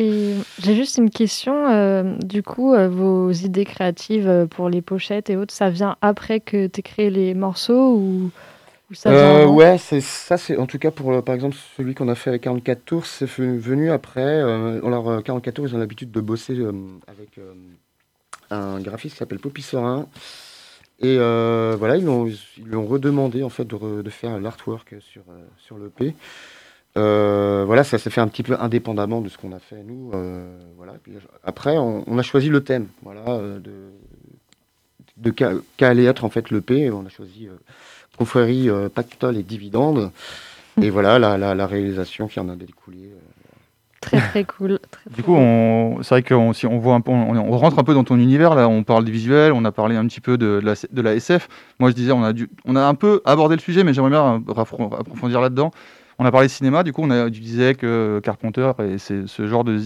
Et 0.00 0.34
j'ai 0.62 0.76
juste 0.76 0.96
une 0.98 1.10
question. 1.10 1.68
euh, 1.68 2.14
du 2.18 2.44
coup, 2.44 2.72
euh, 2.72 2.88
vos 2.88 3.32
idées 3.32 3.64
créatives 3.64 4.46
pour 4.50 4.68
les 4.70 4.80
pochettes 4.80 5.28
et 5.28 5.36
autres, 5.36 5.52
ça 5.52 5.70
vient 5.70 5.96
après 6.02 6.38
que 6.38 6.68
tu 6.68 6.82
créé 6.82 7.10
les 7.10 7.34
morceaux 7.34 7.94
ou, 7.96 8.30
ou 8.30 8.30
ça 8.92 9.10
Euh, 9.10 9.46
ouais 9.46 9.76
c'est 9.78 10.00
ça 10.00 10.38
c'est 10.38 10.56
en 10.56 10.66
tout 10.66 10.78
cas 10.78 10.90
pour 10.90 11.12
euh, 11.12 11.22
par 11.22 11.34
exemple 11.34 11.56
celui 11.76 11.94
qu'on 11.94 12.08
a 12.08 12.14
fait 12.14 12.30
avec 12.30 12.42
44 12.42 12.84
tours 12.84 13.06
c'est 13.06 13.26
venu 13.26 13.90
après. 13.90 14.20
euh, 14.22 14.80
alors 14.86 15.10
euh, 15.10 15.20
44 15.20 15.54
tours 15.54 15.68
ils 15.68 15.74
ont 15.74 15.78
l'habitude 15.78 16.10
de 16.10 16.20
bosser 16.20 16.54
euh, 16.58 16.72
avec 17.06 17.38
un 18.50 18.80
graphiste 18.80 19.14
qui 19.14 19.18
s'appelle 19.18 19.38
Poppy 19.40 19.62
Sorin. 19.62 20.06
Et 21.00 21.16
voilà, 21.16 21.96
ils, 21.96 22.04
l'ont- 22.04 22.26
ils 22.26 22.64
lui 22.64 22.76
ont 22.76 22.86
redemandé 22.86 23.42
en 23.42 23.48
fait 23.50 23.64
de, 23.64 23.76
re- 23.76 24.02
de 24.02 24.10
faire 24.10 24.40
l'artwork 24.40 24.96
sur, 25.00 25.22
sur 25.58 25.78
l'EP. 25.78 26.14
Euh, 26.96 27.64
voilà, 27.66 27.84
ça 27.84 27.98
s'est 27.98 28.10
fait 28.10 28.20
un 28.20 28.28
petit 28.28 28.42
peu 28.42 28.56
indépendamment 28.58 29.20
de 29.20 29.28
ce 29.28 29.38
qu'on 29.38 29.52
a 29.52 29.60
fait 29.60 29.82
nous. 29.84 30.10
voilà. 30.76 30.94
Puis, 31.02 31.12
après, 31.44 31.78
on, 31.78 32.04
on 32.06 32.18
a 32.18 32.22
choisi 32.22 32.48
le 32.48 32.64
thème, 32.64 32.88
voilà, 33.02 33.38
de, 33.38 33.90
de 35.18 35.30
qu'a- 35.30 35.52
qu'allait 35.76 36.04
être 36.04 36.24
en 36.24 36.30
fait 36.30 36.50
l'EP. 36.50 36.90
On 36.90 37.06
a 37.06 37.10
choisi 37.10 37.48
confrérie, 38.18 38.68
euh, 38.68 38.88
pactole 38.88 39.36
et 39.36 39.42
dividende. 39.42 40.10
Et 40.82 40.90
voilà 40.90 41.18
la, 41.18 41.38
la, 41.38 41.54
la 41.54 41.66
réalisation 41.66 42.28
qui 42.28 42.38
en 42.40 42.48
a 42.48 42.54
découlé. 42.56 42.98
euh. 43.12 43.18
Très 44.00 44.18
très 44.20 44.44
cool. 44.44 44.78
Très, 44.92 45.10
Du 45.16 45.22
coup, 45.24 45.36
c'est 46.02 46.10
vrai 46.10 46.22
qu'on 46.22 46.52
si 46.52 46.66
on 46.66 46.78
voit 46.78 46.94
un 46.94 47.00
peu, 47.00 47.10
on, 47.10 47.36
on 47.36 47.58
rentre 47.58 47.78
un 47.80 47.82
peu 47.84 47.94
dans 47.94 48.04
ton 48.04 48.16
univers 48.16 48.54
là. 48.54 48.68
On 48.68 48.84
parle 48.84 49.04
des 49.04 49.10
visuels, 49.10 49.52
on 49.52 49.64
a 49.64 49.72
parlé 49.72 49.96
un 49.96 50.06
petit 50.06 50.20
peu 50.20 50.38
de, 50.38 50.60
de 50.60 50.66
la, 50.66 50.74
de 50.92 51.02
la 51.02 51.14
SF. 51.14 51.48
Moi, 51.80 51.90
je 51.90 51.96
disais, 51.96 52.12
on 52.12 52.22
a 52.22 52.32
dû, 52.32 52.48
on 52.64 52.76
a 52.76 52.82
un 52.82 52.94
peu 52.94 53.20
abordé 53.24 53.56
le 53.56 53.60
sujet, 53.60 53.82
mais 53.82 53.92
j'aimerais 53.92 54.10
bien 54.10 54.42
approfondir 54.56 55.40
là-dedans. 55.40 55.72
On 56.20 56.24
a 56.24 56.30
parlé 56.30 56.46
de 56.46 56.52
cinéma. 56.52 56.84
Du 56.84 56.92
coup, 56.92 57.02
on 57.04 57.10
a 57.10 57.24
tu 57.30 57.40
disais 57.40 57.74
que 57.74 58.20
Carpenter 58.22 58.70
et 58.88 58.98
c'est 58.98 59.26
ce 59.26 59.46
genre 59.48 59.64
de, 59.64 59.80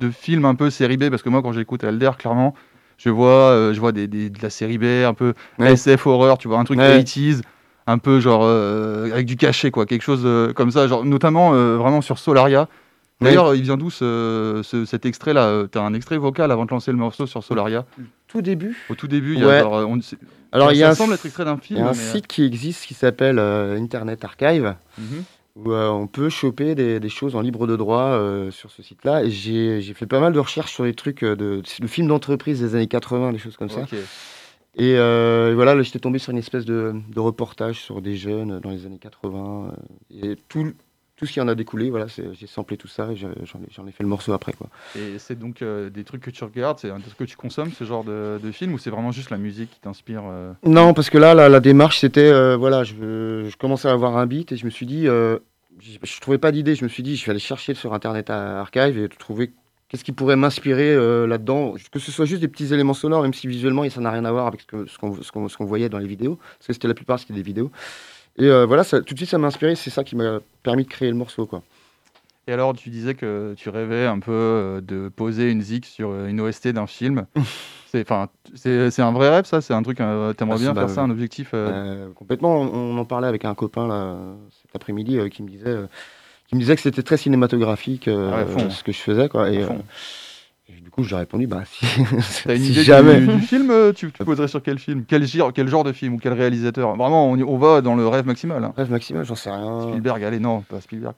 de 0.00 0.10
film 0.10 0.44
un 0.44 0.56
peu 0.56 0.68
série 0.70 0.96
B, 0.96 1.08
parce 1.08 1.22
que 1.22 1.28
moi, 1.28 1.40
quand 1.40 1.52
j'écoute 1.52 1.84
Elder, 1.84 2.10
clairement, 2.18 2.54
je 2.98 3.10
vois, 3.10 3.28
euh, 3.52 3.72
je 3.74 3.78
vois 3.80 3.92
des, 3.92 4.08
des- 4.08 4.28
de 4.30 4.38
la 4.42 4.50
série 4.50 4.78
B, 4.78 4.84
un 5.06 5.14
peu 5.14 5.34
Ouais. 5.60 5.72
SF 5.74 6.06
horreur. 6.08 6.36
Tu 6.38 6.48
vois, 6.48 6.58
un 6.58 6.64
truc 6.64 6.78
Ouais. 6.80 7.00
80s, 7.00 7.42
un 7.86 7.98
peu 7.98 8.20
genre 8.20 8.42
euh, 8.44 9.10
avec 9.12 9.26
du 9.26 9.36
cachet, 9.36 9.70
quoi, 9.70 9.86
quelque 9.86 10.02
chose 10.02 10.22
euh, 10.24 10.52
comme 10.52 10.70
ça, 10.70 10.86
genre 10.88 11.04
notamment 11.04 11.54
euh, 11.54 11.76
vraiment 11.76 12.00
sur 12.00 12.18
Solaria. 12.18 12.68
Oui. 13.20 13.26
D'ailleurs, 13.28 13.54
il 13.54 13.62
vient 13.62 13.76
d'où 13.76 13.88
ce, 13.90 14.62
ce- 14.64 14.84
cet 14.84 15.06
extrait-là 15.06 15.64
Tu 15.70 15.78
as 15.78 15.82
un 15.82 15.94
extrait 15.94 16.16
vocal 16.18 16.50
avant 16.50 16.64
de 16.64 16.70
lancer 16.70 16.90
le 16.90 16.96
morceau 16.98 17.26
sur 17.26 17.44
Solaria. 17.44 17.84
Tout 18.26 18.42
début. 18.42 18.76
Au 18.90 18.94
tout 18.96 19.06
début, 19.06 19.34
il 19.34 19.40
y 19.40 19.44
a 19.44 19.64
on, 19.68 20.00
Alors 20.50 20.68
ça 20.68 20.74
il 20.74 20.78
y 20.78 20.82
a 20.82 20.88
un, 20.90 20.94
semble 20.94 21.14
être 21.14 21.24
extrait 21.26 21.44
d'un 21.44 21.54
il 21.56 21.60
film. 21.60 21.78
y 21.78 21.82
a 21.82 21.86
un 21.88 21.92
mais, 21.92 21.98
euh, 21.98 22.12
site 22.12 22.26
qui 22.26 22.42
existe 22.44 22.84
qui 22.86 22.94
s'appelle 22.94 23.38
euh, 23.38 23.78
Internet 23.78 24.24
Archive. 24.24 24.74
mhm. 24.98 25.22
où 25.54 25.70
euh, 25.72 25.88
on 25.90 26.08
peut 26.08 26.30
choper 26.30 26.74
des, 26.74 26.98
des 26.98 27.08
choses 27.08 27.36
en 27.36 27.42
libre 27.42 27.68
de 27.68 27.76
droit 27.76 28.06
euh, 28.16 28.50
sur 28.50 28.70
ce 28.72 28.82
site-là. 28.82 29.28
J'ai 29.28 29.80
j'ai 29.82 29.94
fait 29.94 30.06
pas 30.06 30.18
mal 30.18 30.32
de 30.32 30.38
recherches 30.40 30.72
sur 30.72 30.82
les 30.84 30.94
trucs 30.94 31.22
de, 31.22 31.36
de 31.80 31.86
films 31.86 32.08
d'entreprise 32.08 32.60
des 32.60 32.74
années 32.74 32.88
80, 32.88 33.32
des 33.32 33.38
choses 33.38 33.56
comme 33.56 33.68
ça. 33.70 33.82
Ok. 34.74 34.82
Et 34.82 34.96
euh, 34.96 35.52
voilà, 35.54 35.74
là, 35.74 35.82
j'étais 35.82 35.98
tombé 35.98 36.18
sur 36.18 36.32
une 36.32 36.38
espèce 36.38 36.64
de, 36.64 36.94
de 37.08 37.20
reportage 37.20 37.80
sur 37.80 38.00
des 38.02 38.16
jeunes 38.16 38.60
dans 38.60 38.70
les 38.70 38.86
années 38.86 38.98
80. 38.98 39.72
euh, 40.22 40.32
et 40.32 40.36
tout, 40.48 40.72
tout 41.16 41.26
ce 41.26 41.32
qui 41.32 41.40
en 41.40 41.48
a 41.48 41.54
découlé, 41.54 41.90
voilà, 41.90 42.06
j'ai 42.08 42.46
samplé 42.46 42.76
tout 42.76 42.88
ça 42.88 43.08
et 43.12 43.16
j'en 43.16 43.28
ai, 43.86 43.92
fait 43.92 44.02
le 44.02 44.08
morceau 44.08 44.32
après. 44.32 44.52
Quoi. 44.54 44.68
Et 44.96 45.18
c'est 45.18 45.38
donc 45.38 45.62
euh, 45.62 45.88
des 45.90 46.04
trucs 46.04 46.22
que 46.22 46.30
tu 46.30 46.42
regardes, 46.42 46.78
c'est 46.78 46.88
ce 46.88 47.14
que 47.14 47.24
tu 47.24 47.36
consommes, 47.36 47.70
ce 47.70 47.84
genre 47.84 48.02
de, 48.02 48.40
de 48.42 48.50
film, 48.50 48.72
ou 48.72 48.78
c'est 48.78 48.90
vraiment 48.90 49.12
juste 49.12 49.30
la 49.30 49.38
musique 49.38 49.70
qui 49.70 49.80
t'inspire 49.80 50.22
euh, 50.26 50.52
Non, 50.64 50.94
parce 50.94 51.10
que 51.10 51.18
là, 51.18 51.34
la, 51.34 51.48
la 51.48 51.60
démarche, 51.60 52.00
c'était, 52.00 52.20
euh, 52.30 52.56
voilà, 52.56 52.82
je, 52.82 53.46
je 53.48 53.56
commençais 53.56 53.88
à 53.88 53.92
avoir 53.92 54.16
un 54.16 54.26
beat 54.26 54.52
et 54.52 54.56
je 54.56 54.64
me 54.64 54.70
suis 54.70 54.86
dit, 54.86 55.06
euh, 55.06 55.38
je, 55.80 55.98
je 56.02 56.20
trouvais 56.20 56.38
pas 56.38 56.50
d'idée. 56.50 56.74
Je 56.74 56.82
me 56.84 56.88
suis 56.88 57.02
dit, 57.02 57.16
je 57.16 57.24
vais 57.24 57.30
aller 57.30 57.38
chercher 57.38 57.74
sur 57.74 57.94
Internet 57.94 58.30
à- 58.30 58.60
Archive 58.60 58.98
et 58.98 59.08
trouver 59.08 59.52
qu'est-ce 59.92 60.04
qui 60.04 60.12
pourrait 60.12 60.36
m'inspirer 60.36 60.94
euh, 60.94 61.26
là-dedans? 61.26 61.74
Que 61.92 61.98
ce 61.98 62.10
soit 62.10 62.24
juste 62.24 62.40
des 62.40 62.48
petits 62.48 62.72
éléments 62.72 62.94
sonores, 62.94 63.22
même 63.22 63.34
si 63.34 63.46
visuellement, 63.46 63.88
ça 63.90 64.00
n'a 64.00 64.10
rien 64.10 64.24
à 64.24 64.32
voir 64.32 64.46
avec 64.46 64.62
ce 64.62 64.98
qu'on 64.98 65.48
ce 65.48 65.62
voyait 65.62 65.90
dans 65.90 65.98
les 65.98 66.06
vidéos. 66.06 66.36
Parce 66.58 66.68
que 66.68 66.72
c'était 66.72 66.88
la 66.88 66.94
plupart, 66.94 67.18
c'était 67.18 67.34
des 67.34 67.42
vidéos. 67.42 67.70
Et 68.38 68.46
euh, 68.46 68.64
voilà, 68.64 68.84
ça, 68.84 69.02
tout 69.02 69.12
de 69.12 69.18
suite, 69.18 69.28
ça 69.28 69.36
m'a 69.36 69.48
inspiré. 69.48 69.74
C'est 69.74 69.90
ça 69.90 70.02
qui 70.02 70.16
m'a 70.16 70.40
permis 70.62 70.84
de 70.84 70.88
créer 70.88 71.10
le 71.10 71.14
morceau, 71.14 71.44
quoi. 71.44 71.62
Et 72.48 72.52
alors, 72.52 72.72
tu 72.72 72.88
disais 72.88 73.14
que 73.14 73.54
tu 73.56 73.68
rêvais 73.68 74.06
un 74.06 74.18
peu 74.18 74.32
euh, 74.32 74.80
de 74.80 75.10
poser 75.10 75.50
une 75.50 75.60
zik 75.60 75.84
sur 75.84 76.24
une 76.24 76.40
OST 76.40 76.68
d'un 76.68 76.86
film. 76.86 77.26
c'est, 77.86 78.10
un 78.10 79.12
vrai 79.12 79.28
rêve, 79.28 79.44
ça? 79.44 79.60
C'est 79.60 79.74
un 79.74 79.82
truc, 79.82 80.00
euh, 80.00 80.32
t'aimerais 80.32 80.56
Ah, 80.56 80.62
bien 80.62 80.74
faire 80.74 80.86
bah, 80.86 80.92
ça, 80.92 81.02
un 81.02 81.10
objectif 81.10 81.54
complètement. 82.14 82.62
On, 82.62 82.94
on 82.94 82.98
en 82.98 83.04
parlait 83.04 83.28
avec 83.28 83.44
un 83.44 83.54
copain 83.54 83.86
là, 83.86 84.16
cet 84.62 84.74
après-midi 84.74 85.18
qui 85.28 85.42
me 85.42 85.48
disait, 85.48 85.76
qui 86.52 86.56
me 86.56 86.60
disait 86.60 86.76
que 86.76 86.82
c'était 86.82 87.02
très 87.02 87.16
cinématographique 87.16 88.08
euh, 88.08 88.30
Ah 88.30 88.44
ouais, 88.44 88.70
ce 88.70 88.84
que 88.84 88.92
je 88.92 88.98
faisais, 88.98 89.30
quoi. 89.30 89.50
Et, 89.50 89.62
euh, 89.62 89.68
et 90.68 90.78
du 90.82 90.90
coup, 90.90 91.02
j'ai 91.02 91.16
répondu, 91.16 91.46
bah 91.46 91.62
si, 91.64 91.86
T'as 92.44 92.54
une 92.56 92.62
si 92.62 92.72
idée 92.72 92.84
jamais. 92.84 93.20
du, 93.20 93.28
du 93.28 93.40
film 93.40 93.70
euh, 93.70 93.92
tu, 93.94 94.12
tu 94.12 94.22
poserais 94.22 94.48
sur 94.48 94.62
quel 94.62 94.78
film? 94.78 95.04
Quel, 95.08 95.24
quel 95.54 95.68
genre 95.68 95.82
de 95.82 95.92
film 95.92 96.12
ou 96.14 96.18
quel 96.18 96.34
réalisateur? 96.34 96.94
Vraiment, 96.94 97.30
on, 97.30 97.56
va 97.56 97.80
dans 97.80 97.94
le 97.94 98.06
rêve 98.06 98.26
maximal. 98.26 98.62
hein. 98.62 98.74
Rêve 98.76 98.90
maximum, 98.90 99.24
j'en 99.24 99.34
sais 99.34 99.50
rien. 99.50 99.80
Spielberg, 99.88 100.22
allez, 100.22 100.40
non, 100.40 100.60
pas 100.60 100.82
Spielberg. 100.82 101.14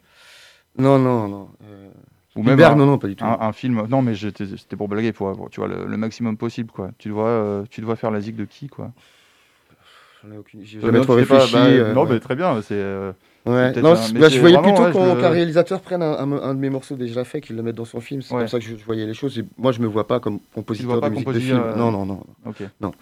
Non, 0.78 1.00
non, 1.00 1.26
non. 1.26 1.48
euh, 1.64 1.88
Ou 2.36 2.44
même 2.44 2.54
Hubert, 2.54 2.70
un, 2.72 2.76
non, 2.76 2.86
non, 2.86 2.98
pas 2.98 3.08
du 3.08 3.16
tout. 3.16 3.24
un- 3.24 3.38
un 3.40 3.52
film. 3.52 3.86
Non, 3.88 4.02
mais 4.02 4.14
c'était 4.14 4.76
pour 4.76 4.86
blaguer, 4.86 5.12
pour 5.12 5.50
tu 5.50 5.58
vois, 5.58 5.68
le, 5.68 5.84
le 5.84 5.96
maximum 5.96 6.36
possible, 6.36 6.70
quoi. 6.70 6.90
Tu 6.98 7.08
dois, 7.08 7.26
euh, 7.26 7.64
tu 7.68 7.80
dois 7.80 7.96
faire 7.96 8.12
la 8.12 8.20
zig 8.20 8.36
de 8.36 8.44
qui, 8.44 8.68
quoi? 8.68 8.92
J'en 10.22 10.30
ai 10.32 10.38
aucune- 10.38 10.62
J'ai 10.64 10.80
jamais 10.80 11.00
trop 11.00 11.08
pas, 11.08 11.16
réfléchi. 11.16 11.52
bah, 11.52 11.64
euh, 11.66 11.92
non, 11.92 12.04
ouais. 12.04 12.10
mais 12.14 12.20
très 12.20 12.36
bien. 12.36 12.62
C'est. 12.62 12.74
Euh, 13.46 13.50
Ouais. 13.72 13.82
Non, 13.82 13.90
un- 13.90 13.94
bah, 14.20 14.28
je 14.28 14.40
voyais 14.40 14.56
vraiment, 14.56 14.74
plutôt 14.84 14.98
qu'un 15.20 15.28
réalisateur 15.30 15.80
prenne 15.80 16.02
un, 16.02 16.12
un- 16.18 16.32
un 16.42 16.54
de 16.54 16.60
mes 16.60 16.70
morceaux 16.70 16.96
déjà 16.96 17.24
fait, 17.24 17.40
qu'il 17.40 17.56
le 17.56 17.62
mette 17.62 17.74
dans 17.76 17.84
son 17.84 18.00
film. 18.00 18.22
C'est 18.22 18.32
comme 18.40 18.48
ça 18.48 18.58
que 18.58 18.64
je, 18.64 18.76
je 18.76 18.84
voyais 18.84 19.04
les 19.06 19.14
choses. 19.14 19.38
Et 19.38 19.44
moi, 19.58 19.72
je 19.72 19.80
me 19.80 19.86
vois 19.86 20.06
pas 20.06 20.18
comme 20.20 20.38
compositeur 20.54 20.88
pas 21.00 21.08
de 21.10 21.14
musique 21.14 21.26
de 21.34 21.38
film. 21.40 21.58
euh, 21.66 21.76
Non, 21.76 21.90
non, 21.90 22.06
non. 22.06 22.22
Ok. 22.46 22.62
Non. 22.80 22.92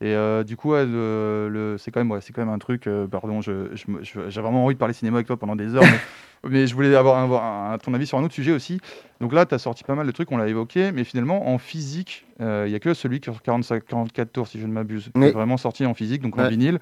Et 0.00 0.14
euh, 0.14 0.44
du 0.44 0.56
coup, 0.56 0.70
ouais, 0.70 0.86
le, 0.86 1.48
le- 1.50 1.76
c'est 1.76 1.90
quand 1.90 1.98
même, 2.00 2.10
ouais, 2.12 2.20
c'est 2.20 2.32
quand 2.32 2.40
même 2.40 2.54
un 2.54 2.58
truc. 2.60 2.86
euh, 2.86 3.06
pardon, 3.08 3.40
je, 3.42 3.74
je 3.74 3.90
me- 3.90 4.02
je- 4.04 4.30
j'ai 4.30 4.40
vraiment 4.40 4.64
envie 4.64 4.74
de 4.74 4.78
parler 4.78 4.94
cinéma 4.94 5.16
avec 5.16 5.26
toi 5.26 5.36
pendant 5.36 5.56
des 5.56 5.74
heures, 5.74 5.82
mais, 6.44 6.50
mais 6.50 6.66
je 6.68 6.74
voulais 6.76 6.94
avoir, 6.94 7.18
un- 7.18 7.76
ton 7.78 7.92
avis 7.94 8.06
sur 8.06 8.16
un 8.16 8.22
autre 8.22 8.32
sujet 8.34 8.52
aussi. 8.52 8.80
Donc 9.20 9.32
là, 9.32 9.44
tu 9.44 9.56
as 9.56 9.58
sorti 9.58 9.82
pas 9.82 9.96
mal 9.96 10.06
de 10.06 10.12
trucs, 10.12 10.30
on 10.30 10.36
l'a 10.36 10.46
évoqué, 10.46 10.92
mais 10.92 11.02
finalement, 11.02 11.52
en 11.52 11.58
physique, 11.58 12.24
euh, 12.40 12.64
il 12.68 12.72
y 12.72 12.76
a 12.76 12.78
que 12.78 12.94
celui 12.94 13.18
qui 13.20 13.28
est 13.28 13.32
sur 13.32 13.42
45, 13.42 13.84
44 13.86 14.32
tours, 14.32 14.46
si 14.46 14.60
je 14.60 14.66
ne 14.66 14.72
m'abuse, 14.72 15.10
qui 15.12 15.20
est 15.26 15.32
vraiment 15.32 15.56
sorti 15.56 15.84
en 15.84 15.94
physique, 15.94 16.22
donc 16.22 16.38
en 16.38 16.42
vinyle. 16.50 16.78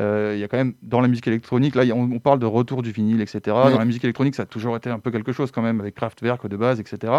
Euh, 0.00 0.32
Il 0.34 0.40
y 0.40 0.44
a 0.44 0.48
quand 0.48 0.56
même 0.56 0.74
dans 0.82 1.00
la 1.00 1.08
musique 1.08 1.26
électronique, 1.28 1.74
là, 1.74 1.84
on, 1.94 2.10
on 2.10 2.18
parle 2.18 2.38
de 2.40 2.46
retour 2.46 2.82
du 2.82 2.90
vinyle, 2.90 3.20
etc. 3.20 3.40
Oui. 3.46 3.72
Dans 3.72 3.78
la 3.78 3.84
musique 3.84 4.04
électronique, 4.04 4.34
ça 4.34 4.42
a 4.42 4.46
toujours 4.46 4.76
été 4.76 4.90
un 4.90 4.98
peu 4.98 5.10
quelque 5.10 5.32
chose 5.32 5.50
quand 5.50 5.62
même, 5.62 5.80
avec 5.80 5.94
Kraftwerk 5.94 6.46
de 6.48 6.56
base, 6.56 6.80
etc. 6.80 7.12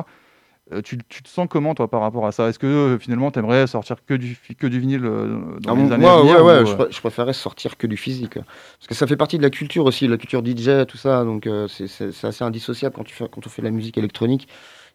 Euh, 0.73 0.82
tu, 0.82 0.97
tu 1.07 1.21
te 1.21 1.30
sens 1.30 1.47
comment 1.49 1.76
toi 1.76 1.88
par 1.89 2.01
rapport 2.01 2.26
à 2.26 2.32
ça? 2.32 2.49
Est-ce 2.49 2.57
que 2.57 2.65
euh, 2.65 2.97
finalement 2.97 3.30
tu 3.30 3.38
aimerais 3.38 3.67
sortir 3.67 3.97
que 4.03 4.15
du, 4.15 4.36
que 4.57 4.65
du 4.65 4.80
vinyle 4.80 5.05
euh, 5.05 5.59
dans 5.59 5.73
Ah, 5.76 5.84
les 5.84 5.91
années 5.91 5.97
moi, 6.05 6.13
à 6.17 6.21
venir 6.21 6.43
ouais, 6.43 6.53
ouais, 6.55 6.61
ou, 6.63 6.65
je, 6.65 6.73
pr- 6.73 6.88
je 6.91 6.99
préférais 6.99 7.34
sortir 7.34 7.78
que 7.78 7.86
du 7.86 7.97
physique. 7.97 8.34
Parce 8.34 8.88
que 8.89 8.95
ça 8.95 9.05
fait 9.05 9.15
partie 9.15 9.38
de 9.38 9.43
la 9.43 9.51
culture 9.51 9.86
aussi, 9.86 10.07
la 10.07 10.17
culture 10.17 10.41
DJ, 10.43 10.88
tout 10.88 10.97
ça. 10.97 11.23
Donc, 11.23 11.47
c'est- 11.67 12.26
assez 12.26 12.43
indissociable 12.43 12.95
quand, 12.95 13.03
tu 13.03 13.13
fais, 13.13 13.26
quand 13.32 13.45
on 13.45 13.49
fait 13.49 13.61
de 13.61 13.67
la 13.67 13.71
musique 13.71 13.97
électronique. 13.97 14.47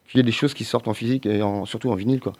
Qu'il 0.08 0.18
y 0.18 0.20
ait 0.22 0.24
des 0.24 0.32
choses 0.32 0.54
qui 0.54 0.64
sortent 0.64 0.88
en 0.88 0.94
physique 0.94 1.24
et 1.24 1.40
en- 1.40 1.64
surtout 1.66 1.88
en 1.90 1.94
vinyle, 1.94 2.18
quoi. 2.18 2.32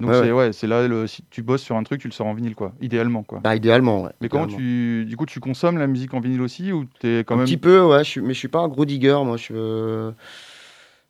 Donc 0.00 0.10
Ouais, 0.10 0.20
c'est 0.20 0.32
ouais, 0.32 0.52
c'est 0.52 0.66
là 0.66 0.88
le, 0.88 1.06
si 1.06 1.24
tu 1.30 1.42
bosses 1.42 1.62
sur 1.62 1.76
un 1.76 1.82
truc, 1.84 2.00
tu 2.00 2.08
le 2.08 2.12
sors 2.12 2.26
en 2.26 2.34
vinyle 2.34 2.54
quoi, 2.54 2.72
idéalement 2.80 3.22
quoi. 3.22 3.40
Bah, 3.40 3.54
idéalement, 3.54 4.02
ouais. 4.02 4.10
Mais 4.20 4.28
comment 4.28 4.46
tu 4.46 5.04
du 5.06 5.16
coup 5.16 5.24
tu 5.26 5.40
consommes 5.40 5.78
la 5.78 5.86
musique 5.86 6.14
en 6.14 6.20
vinyle 6.20 6.42
aussi 6.42 6.72
ou 6.72 6.84
t'es 6.98 7.20
quand 7.20 7.34
un 7.34 7.38
même 7.38 7.46
petit 7.46 7.56
peu, 7.56 7.80
ouais, 7.84 8.02
je 8.04 8.10
suis, 8.10 8.20
mais 8.20 8.34
je 8.34 8.38
suis 8.38 8.48
pas 8.48 8.60
un 8.60 8.68
gros 8.68 8.84
digger, 8.84 9.18
moi. 9.24 9.36
Je, 9.36 10.12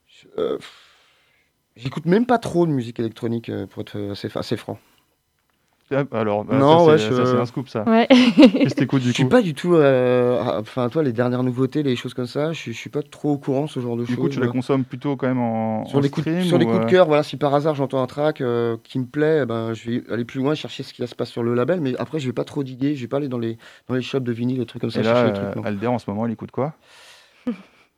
je- 0.07 0.29
euh, 0.39 0.59
J'écoute 1.77 2.07
même 2.07 2.25
pas 2.27 2.39
trop 2.39 2.67
de 2.67 2.71
musique 2.73 3.01
électronique, 3.01 3.49
euh, 3.49 3.67
pour 3.67 3.83
être 3.83 3.99
assez, 4.13 4.29
assez 4.37 4.57
franc. 4.57 4.79
Ah, 5.91 6.03
alors 6.13 6.45
bah, 6.45 6.57
Non, 6.57 6.79
ça, 6.79 6.85
ouais, 6.93 6.99
c'est 6.99 7.11
je- 7.11 7.15
ça, 7.15 7.27
c'est 7.27 7.37
un 7.37 7.45
scoop 7.47 7.69
ça. 7.69 7.85
Ouais. 7.87 8.07
Qu'est-ce 8.09 8.75
que 8.75 8.81
t'écoutes 8.81 9.03
Je 9.03 9.09
du 9.09 9.13
suis 9.13 9.25
coup 9.25 9.29
pas 9.29 9.43
du 9.43 9.53
tout, 9.55 9.75
euh, 9.75 10.41
ah, 10.43 10.59
enfin, 10.61 10.89
toi, 10.89 11.03
les 11.03 11.13
dernières 11.13 11.43
nouveautés, 11.43 11.83
les 11.83 11.95
choses 11.95 12.15
comme 12.15 12.27
ça, 12.27 12.53
je 12.55 12.59
suis, 12.59 12.73
je 12.73 12.79
suis 12.79 12.89
pas 12.91 13.03
trop 13.03 13.33
au 13.33 13.39
courant 13.39 13.65
de 13.67 13.71
ce 13.71 13.81
genre 13.81 13.97
de 13.97 14.05
Du 14.05 14.15
choses. 14.15 14.23
coup 14.25 14.29
tu 14.31 14.41
la 14.41 14.47
moi. 14.47 14.53
consommes 14.55 14.85
plutôt 14.85 15.17
quand 15.17 15.27
même 15.27 15.41
en, 15.41 15.85
Sur 15.85 15.99
en 15.99 16.01
des 16.01 16.09
coups, 16.09 16.25
de- 16.27 16.33
stream 16.33 16.49
sur 16.49 16.57
ou, 16.57 16.65
coups 16.65 16.79
de 16.81 16.85
euh, 16.85 16.89
cœur, 16.89 17.07
voilà, 17.07 17.23
si 17.23 17.37
par 17.37 17.55
hasard 17.55 17.75
j'entends 17.75 18.03
un 18.03 18.07
track 18.07 18.41
euh, 18.41 18.77
qui 18.83 18.99
me 18.99 19.05
plaît, 19.05 19.41
eh 19.43 19.47
ben, 19.47 19.75
je 19.75 19.91
vais 19.91 20.03
aller 20.11 20.25
plus 20.25 20.41
loin, 20.41 20.55
chercher 20.55 20.83
ce 20.83 20.95
qui 20.95 21.07
se 21.07 21.15
passe 21.15 21.31
sur 21.31 21.43
le 21.43 21.55
label, 21.55 21.81
mais 21.83 21.95
après 21.99 22.19
je 22.19 22.27
vais 22.27 22.33
pas 22.33 22.45
trop 22.45 22.63
diguer, 22.63 22.97
je 22.97 23.03
vais 23.03 23.09
pas 23.09 23.19
aller 23.19 23.29
dans 23.29 23.39
les, 23.39 23.59
dans 23.89 23.95
les 23.95 24.03
shops 24.03 24.21
de 24.25 24.33
vinyle, 24.33 24.59
les 24.61 24.67
trucs 24.67 24.81
comme 24.81 24.91
ça, 24.91 25.01
Et 25.01 25.03
là, 25.03 25.15
chercher 25.15 25.33
les 25.43 25.49
euh, 25.49 25.53
trucs. 25.53 25.67
Alder 25.67 25.87
en 25.89 25.99
ce 25.99 26.09
moment, 26.11 26.27
il 26.27 26.33
écoute 26.33 26.51
quoi? 26.51 26.73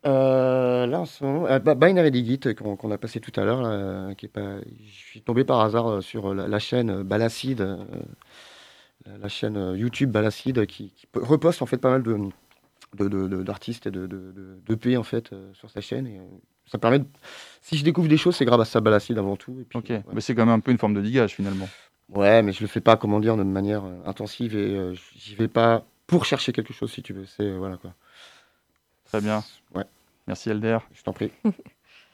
Euh, 0.06 0.86
là, 0.86 1.00
en 1.00 1.04
ce 1.04 1.24
moment, 1.24 1.46
euh, 1.46 1.58
bah, 1.58 1.74
Binary 1.74 2.10
Digit 2.10 2.40
euh, 2.46 2.54
qu'on 2.54 2.90
a 2.90 2.98
passé 2.98 3.20
tout 3.20 3.32
à 3.40 3.44
l'heure, 3.44 3.62
euh, 3.64 4.14
qui 4.14 4.26
est 4.26 4.30
pas, 4.30 4.58
je 4.60 4.90
suis 4.92 5.20
tombé 5.22 5.44
par 5.44 5.60
hasard 5.60 6.02
sur 6.02 6.32
la, 6.32 6.46
la 6.46 6.58
chaîne 6.60 7.02
Balacide, 7.02 7.76
la, 9.06 9.28
chaîne 9.28 9.74
YouTube 9.76 10.10
Balacide, 10.10 10.66
qui, 10.66 10.90
qui 10.90 11.06
po- 11.06 11.24
reposte 11.24 11.62
en 11.62 11.66
fait 11.66 11.78
pas 11.78 11.90
mal 11.90 12.02
de 12.02 12.16
de- 12.96 13.08
de- 13.08 13.28
de- 13.28 13.42
d'artistes 13.42 13.86
et 13.88 13.90
de, 13.90 14.06
d'EP, 14.68 14.96
en 14.96 15.02
fait 15.02 15.34
sur 15.54 15.70
sa 15.70 15.80
chaîne. 15.80 16.06
Et, 16.06 16.20
ça 16.66 16.78
permet 16.78 17.00
de- 17.00 17.06
si 17.60 17.76
je 17.76 17.84
découvre 17.84 18.08
des 18.08 18.16
choses, 18.16 18.36
c'est 18.36 18.44
grâce 18.44 18.74
à 18.74 18.80
Balacide 18.80 19.18
avant 19.18 19.36
tout. 19.36 19.58
Et 19.60 19.64
puis, 19.64 19.78
Ok, 19.78 19.88
ouais. 19.90 20.02
mais 20.12 20.20
c'est 20.20 20.34
quand 20.34 20.46
même 20.46 20.54
un 20.54 20.60
peu 20.60 20.70
une 20.70 20.78
forme 20.78 20.94
de 20.94 21.00
digage 21.00 21.34
finalement. 21.34 21.68
Ouais, 22.08 22.42
mais 22.42 22.52
je 22.52 22.60
le 22.60 22.68
fais 22.68 22.80
pas, 22.80 22.96
comment 22.96 23.18
dire, 23.20 23.36
de 23.36 23.42
manière 23.42 23.82
intensive 24.04 24.56
et 24.56 24.94
j'y 25.16 25.34
vais 25.34 25.48
pas 25.48 25.84
pour 26.06 26.24
chercher 26.24 26.52
quelque 26.52 26.72
chose, 26.72 26.92
si 26.92 27.02
tu 27.02 27.12
veux. 27.12 27.26
C'est 27.26 27.50
voilà 27.52 27.76
quoi. 27.76 27.92
Très 29.04 29.20
bien. 29.20 29.42
Ouais, 29.74 29.84
Merci 30.26 30.50
Alder. 30.50 30.78
je 30.92 31.02
t'en 31.02 31.12
prie. 31.12 31.30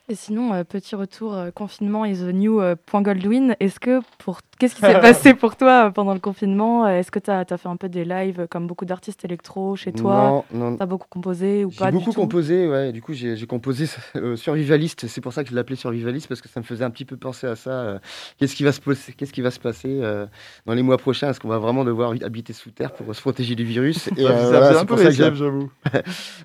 Et 0.08 0.14
sinon, 0.14 0.52
euh, 0.52 0.64
petit 0.64 0.96
retour, 0.96 1.32
euh, 1.34 1.50
confinement 1.50 2.04
is 2.04 2.18
the 2.18 2.34
new 2.34 2.60
euh, 2.60 2.74
point 2.74 3.02
Goldwyn. 3.02 3.54
Est-ce 3.60 3.78
que 3.78 4.00
pour 4.18 4.42
qu'est-ce 4.62 4.74
qui 4.76 4.80
s'est 4.80 4.92
passé 5.00 5.34
pour 5.34 5.56
toi 5.56 5.86
euh, 5.86 5.90
pendant 5.90 6.14
le 6.14 6.20
confinement? 6.20 6.86
Euh, 6.86 6.98
Est-ce 6.98 7.10
que 7.10 7.18
tu 7.18 7.30
as, 7.30 7.44
fait 7.44 7.68
un 7.68 7.76
peu 7.76 7.88
des 7.88 8.04
lives 8.04 8.40
euh, 8.40 8.46
comme 8.46 8.68
beaucoup 8.68 8.84
d'artistes 8.84 9.24
électro 9.24 9.74
chez 9.74 9.92
toi? 9.92 10.14
Non, 10.14 10.44
non. 10.54 10.76
Tu 10.76 10.82
as 10.82 10.86
beaucoup 10.86 11.08
composé 11.10 11.64
ou 11.64 11.70
J'ai 11.70 11.78
pas 11.78 11.90
du 11.90 11.98
beaucoup 11.98 12.12
tout? 12.12 12.20
composé, 12.20 12.68
ouais. 12.68 12.92
Du 12.92 13.02
coup, 13.02 13.12
j'ai 13.12 13.34
j'ai 13.34 13.46
composé 13.46 13.86
euh, 14.16 14.36
Survivaliste. 14.36 15.08
C'est 15.08 15.20
pour 15.20 15.32
ça 15.32 15.42
que 15.42 15.50
je 15.50 15.54
l'appelais 15.56 15.74
Survivaliste 15.76 16.28
parce 16.28 16.40
que 16.40 16.48
ça 16.48 16.60
me 16.60 16.64
faisait 16.64 16.84
un 16.84 16.90
petit 16.90 17.04
peu 17.04 17.16
penser 17.16 17.48
à 17.48 17.56
ça. 17.56 17.70
euh, 17.70 17.98
Qu'est-ce 18.38 18.54
qui 18.54 18.62
va 18.62 18.70
se 18.72 18.80
passer 18.80 19.12
Qu'est-ce 19.12 19.32
qui 19.32 19.42
va 19.42 19.50
se 19.50 19.58
passer 19.58 19.98
euh, 20.00 20.26
dans 20.66 20.74
les 20.74 20.82
mois 20.82 20.96
prochains? 20.98 21.30
Est-ce 21.30 21.40
qu'on 21.40 21.48
va 21.48 21.58
vraiment 21.58 21.84
devoir 21.84 22.12
habiter 22.22 22.52
sous 22.52 22.70
terre 22.70 22.92
pour 22.92 23.12
se 23.14 23.20
protéger 23.20 23.56
du 23.56 23.64
virus? 23.64 24.06
Et, 24.16 24.22
Ça 24.22 24.28
euh, 24.28 24.34
faisait 24.34 24.58
voilà, 24.58 24.68
un 24.68 24.74
c'est 24.74 24.86
peu 24.86 24.94
pour 24.94 24.98
ça 24.98 25.10
j'ai- 25.10 25.34
j'avoue. 25.34 25.70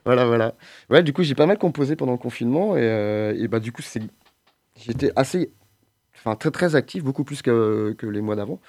voilà, 0.05 0.25
voilà. 0.25 0.53
Ouais, 0.89 1.03
du 1.03 1.13
coup, 1.13 1.21
j'ai 1.21 1.35
pas 1.35 1.45
mal 1.45 1.59
composé 1.59 1.95
pendant 1.95 2.13
le 2.13 2.17
confinement 2.17 2.75
et, 2.75 2.81
euh, 2.81 3.35
et 3.37 3.47
bah 3.47 3.59
du 3.59 3.71
coup, 3.71 3.81
c'est 3.83 4.01
j'étais 4.79 5.11
assez, 5.15 5.51
enfin 6.27 6.35
très 6.35 6.51
très 6.51 6.75
actif, 6.75 7.03
beaucoup 7.03 7.23
plus 7.23 7.41
que, 7.41 7.95
que 7.97 8.05
les 8.07 8.21
mois 8.21 8.35
d'avant. 8.35 8.59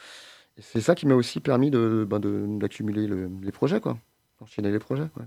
Et 0.58 0.62
c'est 0.62 0.80
ça 0.80 0.94
qui 0.94 1.06
m'a 1.06 1.14
aussi 1.14 1.40
permis 1.40 1.70
de 1.70 2.06
ben, 2.08 2.20
d'accumuler 2.58 3.06
le- 3.06 3.30
les 3.42 3.52
projets, 3.52 3.80
quoi. 3.80 3.96
Enchaîner 4.40 4.70
les 4.70 4.78
projets. 4.78 5.02
ouais. 5.16 5.24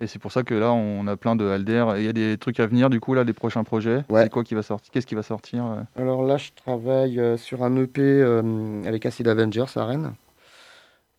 Et 0.00 0.06
c'est 0.08 0.18
pour 0.18 0.32
ça 0.32 0.42
que 0.42 0.54
là, 0.54 0.72
on 0.72 1.06
a 1.06 1.16
plein 1.16 1.36
de 1.36 1.46
Alder. 1.46 1.86
Il 1.98 2.02
y 2.04 2.08
a 2.08 2.12
des 2.12 2.36
trucs 2.36 2.58
à 2.58 2.66
venir, 2.66 2.90
du 2.90 2.98
coup, 2.98 3.14
là, 3.14 3.22
des 3.24 3.32
prochains 3.34 3.62
projets? 3.62 4.02
Ouais. 4.08 4.24
C'est 4.24 4.30
quoi 4.30 4.42
qui 4.42 4.54
va 4.54 4.62
sortir 4.62 4.90
Qu'est-ce 4.90 5.06
qui 5.06 5.14
va 5.14 5.22
sortir 5.22 5.64
euh? 5.64 5.82
Alors 5.94 6.24
là, 6.24 6.38
je 6.38 6.50
travaille 6.56 7.20
euh, 7.20 7.36
sur 7.36 7.62
un 7.62 7.76
EP 7.76 8.00
euh, 8.02 8.82
avec 8.84 9.06
Acid 9.06 9.28
Avengers 9.28 9.66
à 9.76 9.84
Rennes. 9.84 10.14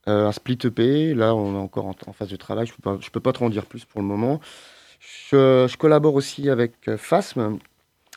Euh, 0.09 0.27
un 0.27 0.31
split 0.33 0.57
EP. 0.65 1.13
Là, 1.13 1.33
on 1.33 1.53
est 1.55 1.57
encore 1.59 1.85
en, 1.85 1.95
en 2.07 2.11
phase 2.13 2.27
de 2.29 2.35
travail. 2.35 2.65
Je 2.67 2.73
peux 2.73 2.81
pas, 2.81 2.97
je 2.99 3.09
peux 3.09 3.21
pas 3.21 3.31
trop 3.31 3.45
en 3.45 3.49
dire 3.49 3.65
plus 3.67 3.85
pour 3.85 4.01
le 4.01 4.07
moment. 4.07 4.41
Je, 4.99 5.65
je 5.69 5.77
collabore 5.77 6.15
aussi 6.15 6.49
avec 6.49 6.73
Phasm, 6.97 7.57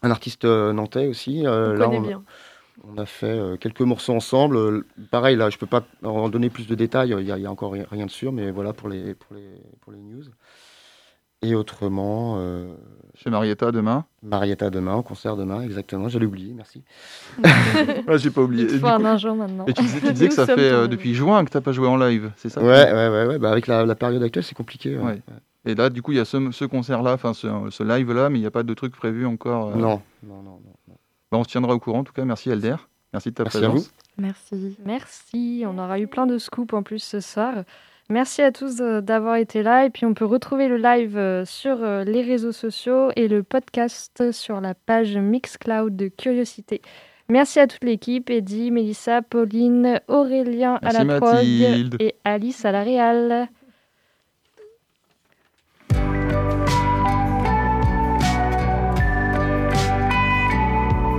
un 0.03 0.11
artiste 0.11 0.45
euh, 0.45 0.73
nantais 0.73 1.07
aussi. 1.07 1.47
Euh, 1.47 1.75
On 1.75 1.79
là, 1.79 1.85
connaît 1.87 1.99
on, 1.99 2.03
bien. 2.03 2.23
on 2.85 2.99
a 2.99 3.07
fait 3.07 3.27
euh, 3.27 3.57
quelques 3.57 3.81
morceaux 3.81 4.15
ensemble. 4.15 4.57
Euh, 4.57 4.87
Pareil, 5.11 5.37
là, 5.37 5.51
je 5.51 5.59
peux 5.59 5.67
pas 5.67 5.83
en 6.05 6.29
donner 6.29 6.51
plus 6.51 6.67
de 6.67 6.75
détails. 6.75 7.15
Il 7.19 7.27
y 7.27 7.47
a, 7.47 7.51
encore 7.51 7.73
rien, 7.73 7.87
rien 7.91 8.07
de 8.07 8.11
sûr, 8.11 8.33
mais 8.33 8.51
voilà 8.51 8.73
pour 8.73 8.89
les, 8.89 9.15
pour 9.15 9.35
les, 9.35 9.49
pour 9.81 9.93
les 9.93 9.99
news. 9.99 10.25
Et 11.43 11.55
autrement, 11.55 12.37
euh, 12.39 12.75
Chez 13.15 13.29
Marietta 13.29 13.71
demain 13.71 14.07
Marietta 14.23 14.71
demain, 14.71 14.95
au 14.95 15.03
concert 15.03 15.37
demain, 15.37 15.61
exactement. 15.61 16.09
J'allais 16.09 16.25
oublier, 16.27 16.55
merci. 16.55 16.83
Ouais, 18.09 18.19
j'ai 18.19 18.31
pas 18.31 18.41
oublié. 18.41 18.67
Il 18.71 18.81
faut 18.81 18.87
un 18.87 18.99
maintenant. 18.99 19.67
et 19.67 19.75
tu 19.75 19.83
disais, 19.83 20.01
tu 20.01 20.13
disais 20.13 20.29
que 20.29 20.35
ça 20.35 20.47
fait 20.47 20.59
euh, 20.59 20.87
depuis 20.87 21.15
juin 21.15 21.45
que 21.45 21.51
t'as 21.51 21.61
pas 21.61 21.73
joué 21.73 21.89
en 21.89 21.99
live, 21.99 22.33
c'est 22.37 22.49
ça? 22.49 22.63
Ouais, 22.63 22.67
ouais, 22.91 23.09
ouais, 23.09 23.27
ouais. 23.27 23.39
Bah, 23.39 23.51
avec 23.53 23.67
la, 23.67 23.85
la 23.85 23.95
période 23.95 24.23
actuelle, 24.23 24.45
c'est 24.45 24.55
compliqué. 24.57 24.97
ouais. 24.97 25.05
Ouais. 25.05 25.21
Et 25.67 25.75
là, 25.75 25.91
du 25.91 26.01
coup, 26.01 26.13
il 26.13 26.19
y 26.19 26.21
a 26.21 26.25
ce, 26.25 26.51
ce 26.53 26.65
concert-là, 26.65 27.13
enfin 27.15 27.35
ce, 27.35 27.49
ce 27.71 27.83
live-là, 27.83 28.31
mais 28.31 28.39
il 28.39 28.43
n'y 28.43 28.47
a 28.47 28.51
pas 28.53 28.63
de 28.63 28.73
truc 28.75 28.95
prévu 28.97 29.27
encore. 29.27 29.69
euh. 29.71 29.75
Non, 29.77 30.01
non, 30.23 30.37
non, 30.43 30.43
non. 30.43 30.61
non. 30.89 30.95
Bah, 31.33 31.39
on 31.39 31.45
se 31.45 31.49
tiendra 31.49 31.75
au 31.75 31.79
courant, 31.81 31.99
en 32.01 32.05
tout 32.05 32.13
cas. 32.13 32.25
Merci 32.25 32.51
Alder. 32.53 32.77
Merci 33.13 33.31
de 33.31 33.35
ta 33.35 33.43
Merci 33.45 33.57
à 33.59 33.61
présence. 33.61 33.93
Merci. 34.19 34.77
Merci, 34.85 35.65
on 35.67 35.79
aura 35.79 35.99
eu 36.01 36.07
plein 36.07 36.27
de 36.27 36.39
scoops 36.39 36.73
en 36.73 36.83
plus 36.83 37.01
ce 37.03 37.21
soir. 37.21 37.55
Merci 38.09 38.41
à 38.43 38.53
tous 38.53 38.81
euh, 38.81 39.01
d'avoir 39.01 39.35
été 39.37 39.65
là 39.65 39.85
et 39.85 39.91
puis 39.91 40.07
on 40.07 40.15
peut 40.15 40.25
retrouver 40.25 40.69
le 40.69 40.77
live 40.77 41.17
euh, 41.19 41.45
sur 41.45 41.79
les 41.81 42.23
réseaux 42.23 42.53
sociaux 42.53 43.11
et 43.17 43.27
le 43.27 43.43
podcast 43.43 44.31
sur 44.31 44.61
la 44.61 44.75
page 44.75 45.17
Mixcloud 45.17 45.97
de 45.97 46.07
Curiosité. 46.09 46.83
Merci 47.29 47.59
à 47.59 47.67
toute 47.67 47.83
l'équipe, 47.83 48.31
Eddie, 48.31 48.71
Mélissa, 48.71 49.21
Pauline, 49.23 50.01
Aurélien 50.07 50.79
Merci 50.83 50.97
à 50.97 51.05
la 51.05 51.19
Mathilde. 51.21 51.97
prog 51.97 52.03
et 52.03 52.15
Alice 52.25 52.65
à 52.65 52.71
la 52.71 52.85
réal. 52.85 53.49